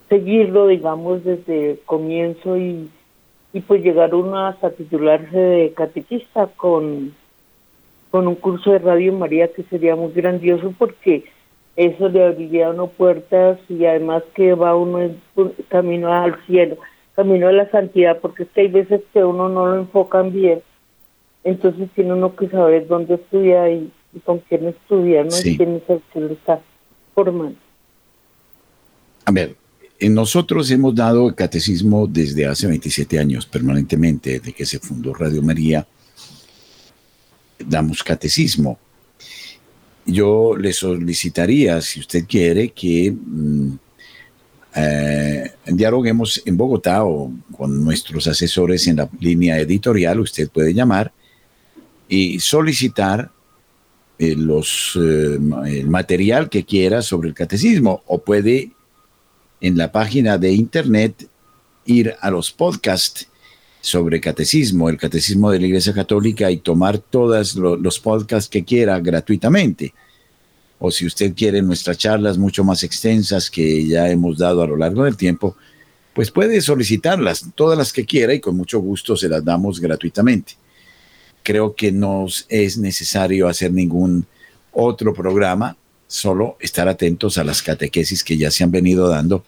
seguirlo, 0.10 0.68
digamos, 0.68 1.24
desde 1.24 1.72
el 1.72 1.80
comienzo 1.86 2.58
y, 2.58 2.90
y 3.54 3.62
pues 3.62 3.84
llegar 3.84 4.14
uno 4.14 4.46
hasta 4.46 4.72
titularse 4.72 5.38
de 5.38 5.74
catequista 5.74 6.48
con, 6.56 7.14
con 8.12 8.28
un 8.28 8.36
curso 8.36 8.72
de 8.72 8.80
Radio 8.80 9.14
María 9.14 9.52
que 9.52 9.64
sería 9.64 9.96
muy 9.96 10.12
grandioso 10.14 10.74
porque 10.78 11.26
eso 11.76 12.08
le 12.08 12.24
abriría 12.24 12.70
uno 12.70 12.88
puertas 12.88 13.60
y 13.68 13.86
además 13.86 14.24
que 14.34 14.54
va 14.54 14.76
uno 14.76 15.02
en 15.02 15.20
camino 15.68 16.14
al 16.14 16.38
cielo, 16.46 16.78
camino 17.16 17.48
a 17.48 17.52
la 17.52 17.70
santidad, 17.70 18.20
porque 18.22 18.44
es 18.44 18.50
que 18.50 18.62
hay 18.62 18.68
veces 18.70 19.02
que 19.12 19.24
uno 19.24 19.50
no 19.50 19.66
lo 19.68 19.76
enfocan 19.76 20.32
bien, 20.32 20.62
entonces 21.44 21.90
tiene 21.96 22.14
uno 22.14 22.36
que 22.36 22.48
saber 22.48 22.88
dónde 22.88 23.16
estudia 23.16 23.70
y 23.70 23.92
con 24.24 24.40
quién 24.40 24.68
estudia, 24.68 25.24
¿no? 25.24 25.38
Y 25.38 25.58
quién 25.58 25.76
es 25.76 25.90
el 25.90 26.02
que 26.14 26.20
lo 26.20 26.34
está 26.34 26.62
formando. 27.14 27.58
A 29.26 29.32
ver, 29.32 29.56
nosotros 30.02 30.70
hemos 30.72 30.94
dado 30.94 31.34
catecismo 31.36 32.08
desde 32.08 32.46
hace 32.46 32.68
27 32.68 33.20
años, 33.20 33.46
permanentemente, 33.46 34.40
desde 34.40 34.54
que 34.54 34.66
se 34.66 34.80
fundó 34.80 35.14
Radio 35.14 35.42
María, 35.42 35.88
damos 37.60 38.04
catecismo. 38.04 38.78
Yo 40.06 40.56
le 40.56 40.74
solicitaría, 40.74 41.82
si 41.82 42.00
usted 42.00 42.26
quiere, 42.28 42.70
que 42.70 43.12
mm, 43.12 43.72
eh, 44.76 45.52
dialoguemos 45.68 46.44
en 46.46 46.58
Bogotá 46.58 47.06
o 47.06 47.32
con 47.58 47.84
nuestros 47.84 48.28
asesores 48.28 48.86
en 48.88 48.98
la 48.98 49.10
línea 49.20 49.58
editorial, 49.60 50.20
usted 50.20 50.50
puede 50.50 50.74
llamar 50.74 51.12
y 52.08 52.40
solicitar 52.40 53.32
eh, 54.18 54.36
los, 54.38 54.98
eh, 55.02 55.38
el 55.68 55.90
material 55.90 56.50
que 56.50 56.64
quiera 56.64 57.02
sobre 57.02 57.28
el 57.28 57.36
catecismo 57.36 58.02
o 58.08 58.20
puede 58.20 58.72
en 59.60 59.78
la 59.78 59.92
página 59.92 60.38
de 60.38 60.54
internet 60.54 61.28
ir 61.86 62.16
a 62.22 62.32
los 62.32 62.52
podcasts 62.52 63.28
sobre 63.82 64.22
catecismo, 64.22 64.90
el 64.90 64.98
catecismo 64.98 65.52
de 65.52 65.60
la 65.60 65.68
Iglesia 65.68 65.94
Católica 65.94 66.50
y 66.50 66.58
tomar 66.58 66.98
todos 66.98 67.56
los 67.56 68.00
podcasts 68.00 68.50
que 68.50 68.64
quiera 68.64 69.00
gratuitamente. 69.00 69.94
O 70.80 70.92
si 70.92 71.06
usted 71.06 71.34
quiere 71.36 71.62
nuestras 71.62 71.98
charlas 71.98 72.38
mucho 72.38 72.64
más 72.64 72.84
extensas 72.84 73.50
que 73.50 73.86
ya 73.86 74.10
hemos 74.10 74.38
dado 74.38 74.64
a 74.64 74.68
lo 74.68 74.78
largo 74.78 75.04
del 75.04 75.18
tiempo, 75.18 75.56
pues 76.14 76.32
puede 76.32 76.62
solicitarlas, 76.62 77.46
todas 77.54 77.78
las 77.78 77.92
que 77.92 78.06
quiera 78.06 78.34
y 78.34 78.40
con 78.40 78.56
mucho 78.56 78.80
gusto 78.80 79.16
se 79.18 79.30
las 79.30 79.44
damos 79.44 79.80
gratuitamente 79.80 80.54
creo 81.46 81.76
que 81.76 81.92
no 81.92 82.26
es 82.50 82.78
necesario 82.78 83.48
hacer 83.48 83.72
ningún 83.72 84.26
otro 84.74 85.14
programa, 85.14 85.78
solo 86.08 86.58
estar 86.60 86.90
atentos 86.90 87.38
a 87.38 87.44
las 87.44 87.62
catequesis 87.62 88.24
que 88.24 88.36
ya 88.36 88.50
se 88.50 88.64
han 88.64 88.72
venido 88.72 89.08
dando 89.08 89.46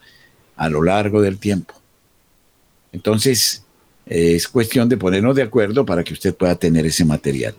a 0.55 0.69
lo 0.69 0.83
largo 0.83 1.21
del 1.21 1.39
tiempo. 1.39 1.73
Entonces, 2.93 3.63
es 4.05 4.47
cuestión 4.47 4.87
de 4.87 4.97
ponernos 4.97 5.35
de 5.35 5.41
acuerdo 5.41 5.85
para 5.85 6.03
que 6.03 6.13
usted 6.13 6.35
pueda 6.35 6.55
tener 6.55 6.85
ese 6.85 7.03
material. 7.03 7.55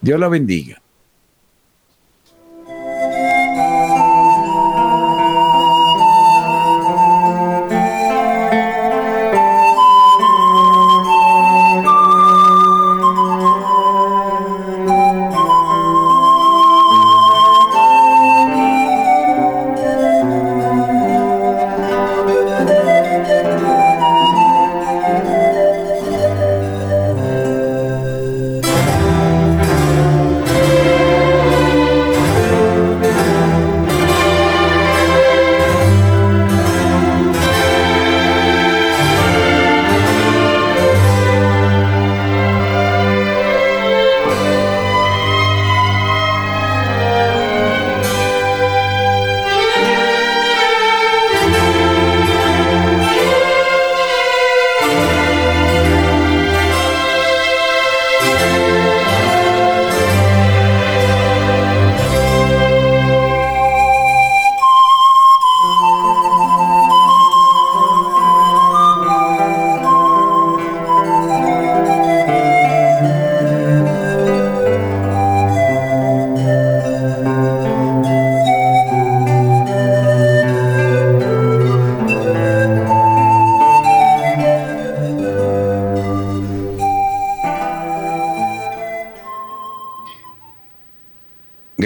Dios 0.00 0.18
la 0.18 0.28
bendiga. 0.28 0.80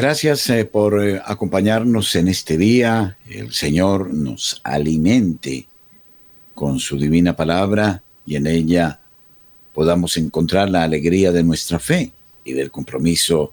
Gracias 0.09 0.49
eh, 0.49 0.65
por 0.65 1.05
eh, 1.05 1.21
acompañarnos 1.23 2.17
en 2.17 2.29
este 2.29 2.57
día. 2.57 3.19
El 3.29 3.53
Señor 3.53 4.11
nos 4.11 4.59
alimente 4.65 5.69
con 6.55 6.81
su 6.81 6.99
divina 6.99 7.37
palabra 7.37 8.03
y 8.25 8.37
en 8.37 8.47
ella 8.47 9.01
podamos 9.75 10.17
encontrar 10.17 10.71
la 10.71 10.83
alegría 10.83 11.31
de 11.31 11.45
nuestra 11.45 11.79
fe 11.79 12.11
y 12.43 12.55
del 12.55 12.71
compromiso 12.71 13.53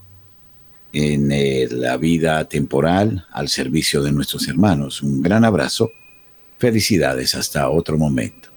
en 0.93 1.30
eh, 1.34 1.68
la 1.70 1.97
vida 1.97 2.47
temporal 2.47 3.28
al 3.34 3.49
servicio 3.49 4.01
de 4.01 4.14
nuestros 4.14 4.47
hermanos. 4.47 5.01
Un 5.01 5.22
gran 5.22 5.43
abrazo. 5.43 5.91
Felicidades 6.58 7.36
hasta 7.36 7.70
otro 7.70 7.97
momento. 7.97 8.55